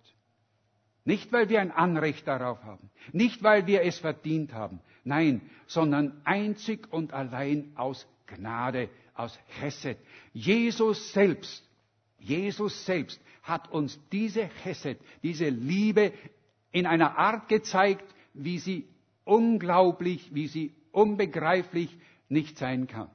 Nicht, 1.05 1.33
weil 1.33 1.49
wir 1.49 1.61
ein 1.61 1.70
Anrecht 1.70 2.26
darauf 2.29 2.62
haben, 2.64 2.91
nicht, 3.12 3.43
weil 3.43 3.66
wir 3.66 3.83
es 3.83 3.99
verdient 3.99 4.53
haben, 4.53 4.81
nein, 5.05 5.41
sondern 5.66 6.20
einzig 6.24 6.93
und 6.93 7.12
allein 7.14 7.72
aus 7.76 8.07
Gnade, 8.26 8.91
aus 9.14 9.39
Chesed. 9.59 9.99
Jesus 10.35 11.12
selbst, 11.12 11.66
Jesus 12.18 12.85
selbst 12.85 13.20
hat 13.43 13.70
uns 13.70 13.99
diese 14.12 14.51
Chesed, 14.62 14.99
diese 15.22 15.49
Liebe 15.49 16.12
in 16.72 16.87
einer 16.87 17.16
Art 17.16 17.49
gezeigt, 17.49 18.05
wie 18.35 18.59
sie 18.59 18.87
unglaublich, 19.24 20.35
wie 20.35 20.47
sie 20.47 20.74
unbegreiflich 20.93 21.97
nicht 22.29 22.59
sein 22.59 22.87
kann. 22.87 23.11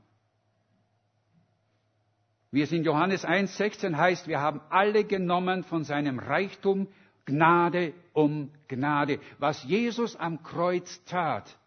Wie 2.54 2.62
es 2.62 2.72
in 2.72 2.84
Johannes 2.84 3.26
1,16 3.26 3.98
heißt, 3.98 4.28
wir 4.28 4.40
haben 4.40 4.62
alle 4.70 5.06
genommen 5.06 5.64
von 5.64 5.84
seinem 5.84 6.20
Reichtum 6.20 6.88
Gnade 7.26 7.94
um 8.14 8.52
Gnade. 8.68 9.20
Was 9.40 9.64
Jesus 9.64 10.16
am 10.16 10.44
Kreuz 10.44 11.04
tat, 11.06 11.58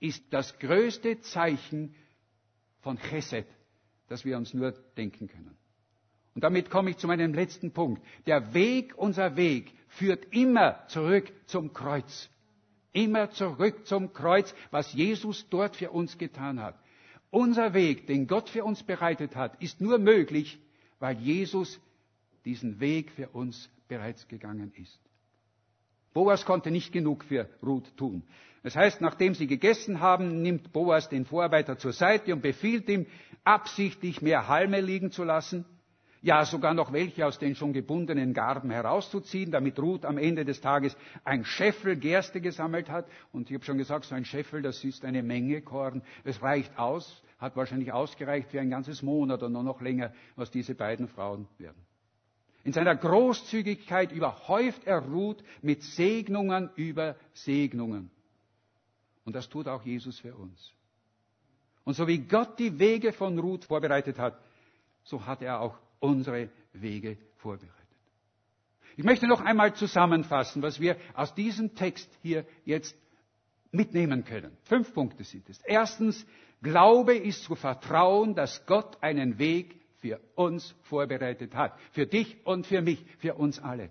ist 0.00 0.22
das 0.28 0.58
größte 0.58 1.20
Zeichen 1.20 1.94
von 2.82 2.98
Chesed, 2.98 3.46
das 4.08 4.26
wir 4.26 4.36
uns 4.36 4.52
nur 4.52 4.72
denken 4.98 5.26
können. 5.26 5.56
Und 6.34 6.44
damit 6.44 6.68
komme 6.68 6.90
ich 6.90 6.98
zu 6.98 7.06
meinem 7.06 7.32
letzten 7.32 7.72
Punkt. 7.72 8.02
Der 8.26 8.52
Weg, 8.52 8.92
unser 8.98 9.38
Weg, 9.38 9.72
führt 9.88 10.34
immer 10.34 10.86
zurück 10.88 11.32
zum 11.46 11.72
Kreuz. 11.72 12.28
Immer 12.92 13.30
zurück 13.30 13.86
zum 13.86 14.12
Kreuz, 14.12 14.54
was 14.70 14.92
Jesus 14.92 15.48
dort 15.48 15.76
für 15.76 15.92
uns 15.92 16.18
getan 16.18 16.60
hat. 16.60 16.78
Unser 17.34 17.74
Weg, 17.74 18.06
den 18.06 18.28
Gott 18.28 18.48
für 18.48 18.62
uns 18.62 18.84
bereitet 18.84 19.34
hat, 19.34 19.60
ist 19.60 19.80
nur 19.80 19.98
möglich, 19.98 20.56
weil 21.00 21.18
Jesus 21.18 21.80
diesen 22.44 22.78
Weg 22.78 23.10
für 23.10 23.28
uns 23.30 23.68
bereits 23.88 24.28
gegangen 24.28 24.72
ist. 24.76 25.00
Boas 26.12 26.44
konnte 26.44 26.70
nicht 26.70 26.92
genug 26.92 27.24
für 27.24 27.48
Ruth 27.60 27.96
tun. 27.96 28.22
Das 28.62 28.76
heißt, 28.76 29.00
nachdem 29.00 29.34
sie 29.34 29.48
gegessen 29.48 29.98
haben, 29.98 30.42
nimmt 30.42 30.72
Boas 30.72 31.08
den 31.08 31.24
Vorarbeiter 31.24 31.76
zur 31.76 31.92
Seite 31.92 32.32
und 32.32 32.40
befiehlt 32.40 32.88
ihm, 32.88 33.06
absichtlich 33.42 34.22
mehr 34.22 34.46
Halme 34.46 34.80
liegen 34.80 35.10
zu 35.10 35.24
lassen 35.24 35.64
ja 36.24 36.42
sogar 36.46 36.72
noch 36.72 36.90
welche 36.90 37.26
aus 37.26 37.38
den 37.38 37.54
schon 37.54 37.74
gebundenen 37.74 38.32
Garben 38.32 38.70
herauszuziehen, 38.70 39.50
damit 39.50 39.78
Ruth 39.78 40.06
am 40.06 40.16
Ende 40.16 40.46
des 40.46 40.62
Tages 40.62 40.96
ein 41.22 41.44
Scheffel 41.44 41.96
Gerste 41.96 42.40
gesammelt 42.40 42.88
hat. 42.88 43.06
Und 43.30 43.50
ich 43.50 43.54
habe 43.54 43.64
schon 43.66 43.76
gesagt, 43.76 44.06
so 44.06 44.14
ein 44.14 44.24
Scheffel, 44.24 44.62
das 44.62 44.82
ist 44.84 45.04
eine 45.04 45.22
Menge 45.22 45.60
Korn. 45.60 46.02
Es 46.24 46.40
reicht 46.42 46.78
aus, 46.78 47.22
hat 47.44 47.56
wahrscheinlich 47.56 47.92
ausgereicht 47.92 48.50
für 48.50 48.60
ein 48.60 48.70
ganzes 48.70 49.02
Monat 49.02 49.42
oder 49.42 49.62
noch 49.62 49.80
länger, 49.80 50.12
was 50.34 50.50
diese 50.50 50.74
beiden 50.74 51.06
Frauen 51.08 51.46
werden. 51.58 51.80
In 52.64 52.72
seiner 52.72 52.96
Großzügigkeit 52.96 54.10
überhäuft 54.10 54.86
er 54.86 55.00
Ruth 55.00 55.44
mit 55.60 55.82
Segnungen 55.82 56.70
über 56.76 57.16
Segnungen. 57.34 58.10
Und 59.24 59.36
das 59.36 59.48
tut 59.48 59.68
auch 59.68 59.82
Jesus 59.84 60.18
für 60.18 60.34
uns. 60.34 60.72
Und 61.84 61.94
so 61.94 62.08
wie 62.08 62.18
Gott 62.18 62.58
die 62.58 62.78
Wege 62.78 63.12
von 63.12 63.38
Ruth 63.38 63.66
vorbereitet 63.66 64.18
hat, 64.18 64.38
so 65.04 65.26
hat 65.26 65.42
er 65.42 65.60
auch 65.60 65.78
unsere 66.00 66.48
Wege 66.72 67.18
vorbereitet. 67.36 67.70
Ich 68.96 69.04
möchte 69.04 69.26
noch 69.26 69.42
einmal 69.42 69.74
zusammenfassen, 69.74 70.62
was 70.62 70.80
wir 70.80 70.96
aus 71.14 71.34
diesem 71.34 71.74
Text 71.74 72.08
hier 72.22 72.46
jetzt 72.64 72.96
mitnehmen 73.72 74.24
können. 74.24 74.56
Fünf 74.62 74.94
Punkte 74.94 75.24
sind 75.24 75.48
es. 75.50 75.60
Erstens, 75.64 76.24
Glaube 76.64 77.14
ist 77.14 77.44
zu 77.44 77.54
vertrauen, 77.54 78.34
dass 78.34 78.66
Gott 78.66 79.00
einen 79.02 79.38
Weg 79.38 79.80
für 80.00 80.18
uns 80.34 80.74
vorbereitet 80.82 81.54
hat. 81.54 81.78
Für 81.92 82.06
dich 82.06 82.44
und 82.44 82.66
für 82.66 82.82
mich, 82.82 83.04
für 83.18 83.34
uns 83.34 83.60
alle. 83.60 83.90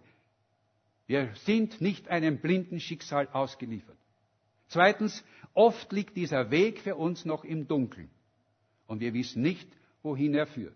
Wir 1.08 1.30
sind 1.46 1.80
nicht 1.82 2.08
einem 2.10 2.40
blinden 2.40 2.80
Schicksal 2.80 3.30
ausgeliefert. 3.32 3.98
Zweitens, 4.68 5.24
oft 5.54 5.92
liegt 5.92 6.18
dieser 6.18 6.50
Weg 6.50 6.80
für 6.80 6.96
uns 6.96 7.26
noch 7.26 7.44
im 7.44 7.68
Dunkeln. 7.68 8.10
Und 8.88 9.00
wir 9.02 9.14
wissen 9.14 9.42
nicht, 9.42 9.70
wohin 10.02 10.34
er 10.34 10.48
führt. 10.48 10.76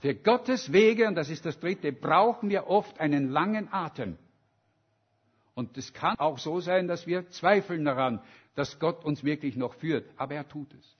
Für 0.00 0.14
Gottes 0.14 0.70
Wege, 0.70 1.08
und 1.08 1.14
das 1.14 1.30
ist 1.30 1.46
das 1.46 1.58
Dritte, 1.58 1.92
brauchen 1.92 2.50
wir 2.50 2.66
oft 2.68 3.00
einen 3.00 3.30
langen 3.30 3.72
Atem. 3.72 4.16
Und 5.58 5.76
es 5.76 5.92
kann 5.92 6.16
auch 6.20 6.38
so 6.38 6.60
sein, 6.60 6.86
dass 6.86 7.08
wir 7.08 7.30
zweifeln 7.30 7.84
daran, 7.84 8.20
dass 8.54 8.78
Gott 8.78 9.04
uns 9.04 9.24
wirklich 9.24 9.56
noch 9.56 9.74
führt. 9.74 10.08
Aber 10.16 10.36
er 10.36 10.48
tut 10.48 10.72
es. 10.72 10.96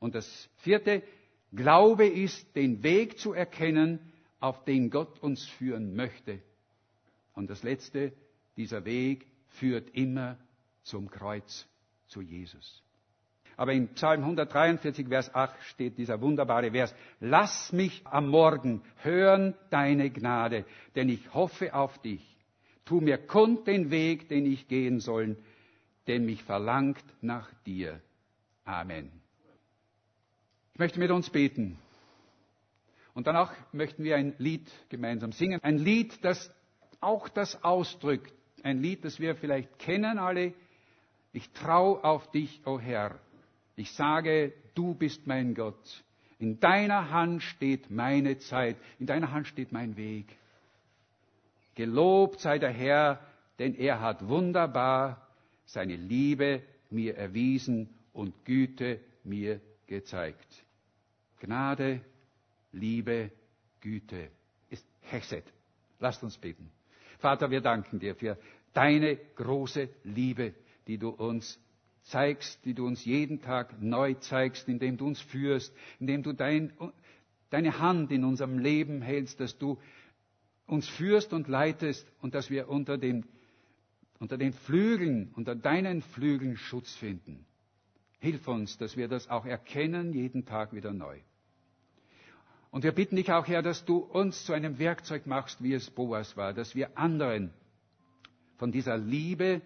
Und 0.00 0.14
das 0.14 0.48
Vierte, 0.56 1.02
Glaube 1.52 2.06
ist, 2.06 2.56
den 2.56 2.82
Weg 2.82 3.18
zu 3.18 3.34
erkennen, 3.34 4.10
auf 4.40 4.64
den 4.64 4.88
Gott 4.88 5.18
uns 5.18 5.44
führen 5.44 5.94
möchte. 5.94 6.40
Und 7.34 7.50
das 7.50 7.62
Letzte, 7.62 8.14
dieser 8.56 8.86
Weg 8.86 9.26
führt 9.48 9.90
immer 9.90 10.38
zum 10.82 11.10
Kreuz, 11.10 11.68
zu 12.06 12.22
Jesus. 12.22 12.82
Aber 13.58 13.74
in 13.74 13.88
Psalm 13.88 14.22
143, 14.22 15.08
Vers 15.08 15.34
8 15.34 15.62
steht 15.64 15.98
dieser 15.98 16.22
wunderbare 16.22 16.70
Vers. 16.70 16.94
Lass 17.20 17.70
mich 17.70 18.00
am 18.06 18.28
Morgen 18.28 18.82
hören 19.02 19.52
deine 19.68 20.08
Gnade, 20.08 20.64
denn 20.94 21.10
ich 21.10 21.34
hoffe 21.34 21.74
auf 21.74 21.98
dich. 21.98 22.31
Tu 22.84 23.00
mir 23.00 23.18
kund 23.18 23.66
den 23.66 23.90
Weg, 23.90 24.28
den 24.28 24.46
ich 24.46 24.68
gehen 24.68 25.00
soll, 25.00 25.36
denn 26.06 26.24
mich 26.24 26.42
verlangt 26.42 27.04
nach 27.20 27.52
dir. 27.64 28.00
Amen. 28.64 29.10
Ich 30.72 30.78
möchte 30.78 30.98
mit 30.98 31.10
uns 31.10 31.30
beten. 31.30 31.78
Und 33.14 33.26
danach 33.26 33.52
möchten 33.72 34.04
wir 34.04 34.16
ein 34.16 34.34
Lied 34.38 34.70
gemeinsam 34.88 35.32
singen. 35.32 35.60
Ein 35.62 35.78
Lied, 35.78 36.24
das 36.24 36.50
auch 37.00 37.28
das 37.28 37.62
ausdrückt. 37.62 38.32
Ein 38.62 38.80
Lied, 38.80 39.04
das 39.04 39.20
wir 39.20 39.34
vielleicht 39.36 39.78
kennen 39.78 40.18
alle. 40.18 40.54
Ich 41.32 41.50
trau 41.50 42.00
auf 42.00 42.30
dich, 42.30 42.62
o 42.64 42.74
oh 42.74 42.80
Herr. 42.80 43.18
Ich 43.76 43.92
sage, 43.92 44.52
du 44.74 44.94
bist 44.94 45.26
mein 45.26 45.54
Gott. 45.54 46.04
In 46.38 46.58
deiner 46.60 47.10
Hand 47.10 47.42
steht 47.42 47.90
meine 47.90 48.38
Zeit, 48.38 48.76
in 48.98 49.06
deiner 49.06 49.30
Hand 49.30 49.46
steht 49.46 49.72
mein 49.72 49.96
Weg. 49.96 50.26
Gelobt 51.74 52.40
sei 52.40 52.58
der 52.58 52.70
Herr, 52.70 53.20
denn 53.58 53.74
er 53.74 54.00
hat 54.00 54.26
wunderbar 54.28 55.26
seine 55.64 55.96
Liebe 55.96 56.62
mir 56.90 57.16
erwiesen 57.16 57.88
und 58.12 58.44
Güte 58.44 59.00
mir 59.24 59.60
gezeigt. 59.86 60.64
Gnade, 61.40 62.00
Liebe, 62.72 63.30
Güte 63.80 64.28
ist 64.70 64.86
Hesed. 65.00 65.44
Lasst 65.98 66.22
uns 66.22 66.38
beten. 66.38 66.70
Vater, 67.18 67.50
wir 67.50 67.60
danken 67.60 68.00
dir 68.00 68.14
für 68.14 68.36
deine 68.72 69.16
große 69.36 69.88
Liebe, 70.04 70.54
die 70.86 70.98
du 70.98 71.10
uns 71.10 71.58
zeigst, 72.02 72.64
die 72.64 72.74
du 72.74 72.86
uns 72.86 73.04
jeden 73.04 73.40
Tag 73.40 73.80
neu 73.80 74.14
zeigst, 74.14 74.68
indem 74.68 74.96
du 74.96 75.06
uns 75.06 75.20
führst, 75.20 75.74
indem 76.00 76.22
du 76.22 76.32
dein, 76.32 76.72
deine 77.50 77.78
Hand 77.78 78.10
in 78.10 78.24
unserem 78.24 78.58
Leben 78.58 79.02
hältst, 79.02 79.40
dass 79.40 79.56
du 79.58 79.78
uns 80.66 80.88
führst 80.88 81.32
und 81.32 81.48
leitest 81.48 82.06
und 82.20 82.34
dass 82.34 82.50
wir 82.50 82.68
unter 82.68 82.98
den, 82.98 83.26
unter 84.18 84.38
den 84.38 84.52
Flügeln, 84.52 85.32
unter 85.34 85.54
deinen 85.54 86.02
Flügeln 86.02 86.56
Schutz 86.56 86.94
finden. 86.94 87.44
Hilf 88.20 88.46
uns, 88.46 88.78
dass 88.78 88.96
wir 88.96 89.08
das 89.08 89.28
auch 89.28 89.44
erkennen, 89.44 90.12
jeden 90.12 90.44
Tag 90.44 90.72
wieder 90.72 90.92
neu. 90.92 91.18
Und 92.70 92.84
wir 92.84 92.92
bitten 92.92 93.16
dich 93.16 93.30
auch, 93.30 93.46
Herr, 93.48 93.62
dass 93.62 93.84
du 93.84 93.98
uns 93.98 94.46
zu 94.46 94.54
einem 94.54 94.78
Werkzeug 94.78 95.26
machst, 95.26 95.62
wie 95.62 95.74
es 95.74 95.90
Boas 95.90 96.36
war, 96.36 96.54
dass 96.54 96.74
wir 96.74 96.96
anderen 96.96 97.52
von 98.56 98.72
dieser 98.72 98.96
Liebe, 98.96 99.60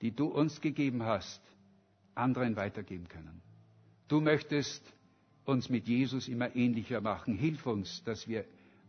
die 0.00 0.10
du 0.10 0.26
uns 0.26 0.60
gegeben 0.60 1.04
hast, 1.04 1.40
anderen 2.14 2.56
weitergeben 2.56 3.06
können. 3.08 3.42
Du 4.08 4.20
möchtest 4.20 4.82
uns 5.44 5.68
mit 5.68 5.86
Jesus 5.86 6.28
immer 6.28 6.56
ähnlicher 6.56 7.00
machen. 7.00 7.34
Hilf 7.36 7.66
uns, 7.66 8.02
dass 8.04 8.26
wir 8.26 8.44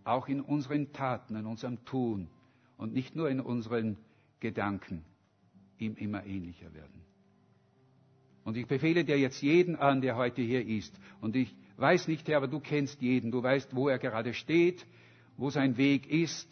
auch 0.10 0.28
in 0.28 0.42
unseren 0.42 0.92
Taten, 0.92 1.36
in 1.36 1.46
unserem 1.46 1.84
Tun 1.86 2.30
und 2.78 2.94
nicht 2.94 3.16
nur 3.16 3.30
in 3.30 3.40
unseren 3.40 3.98
Gedanken 4.40 5.04
ihm 5.78 5.96
immer 5.96 6.26
ähnlicher 6.26 6.74
werden. 6.74 7.02
Und 8.44 8.58
ich 8.58 8.68
befehle 8.68 9.04
dir 9.04 9.20
jetzt 9.20 9.42
jeden 9.42 9.76
an, 9.76 10.02
der 10.02 10.16
heute 10.16 10.42
hier 10.42 10.66
ist. 10.66 10.98
Und 11.22 11.36
ich 11.36 11.56
weiß 11.78 12.08
nicht, 12.08 12.28
Herr, 12.28 12.38
aber 12.38 12.48
du 12.48 12.60
kennst 12.60 13.02
jeden. 13.02 13.32
Du 13.32 13.44
weißt, 13.44 13.76
wo 13.76 13.90
er 13.90 14.00
gerade 14.00 14.34
steht, 14.34 14.86
wo 15.38 15.50
sein 15.50 15.78
Weg 15.78 16.10
ist 16.10 16.50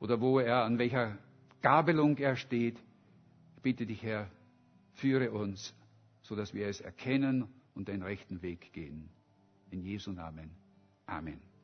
oder 0.00 0.20
wo 0.20 0.38
er, 0.38 0.64
an 0.64 0.78
welcher 0.78 1.18
Gabelung 1.60 2.16
er 2.16 2.36
steht. 2.36 2.78
Ich 3.56 3.62
bitte 3.62 3.84
dich, 3.84 4.02
Herr, 4.02 4.30
führe 4.94 5.32
uns, 5.32 5.74
sodass 6.22 6.54
wir 6.54 6.68
es 6.68 6.80
erkennen 6.80 7.48
und 7.74 7.88
den 7.88 8.02
rechten 8.02 8.42
Weg 8.42 8.72
gehen. 8.72 9.10
In 9.70 9.82
Jesu 9.82 10.12
Namen. 10.12 10.50
Amen. 11.06 11.55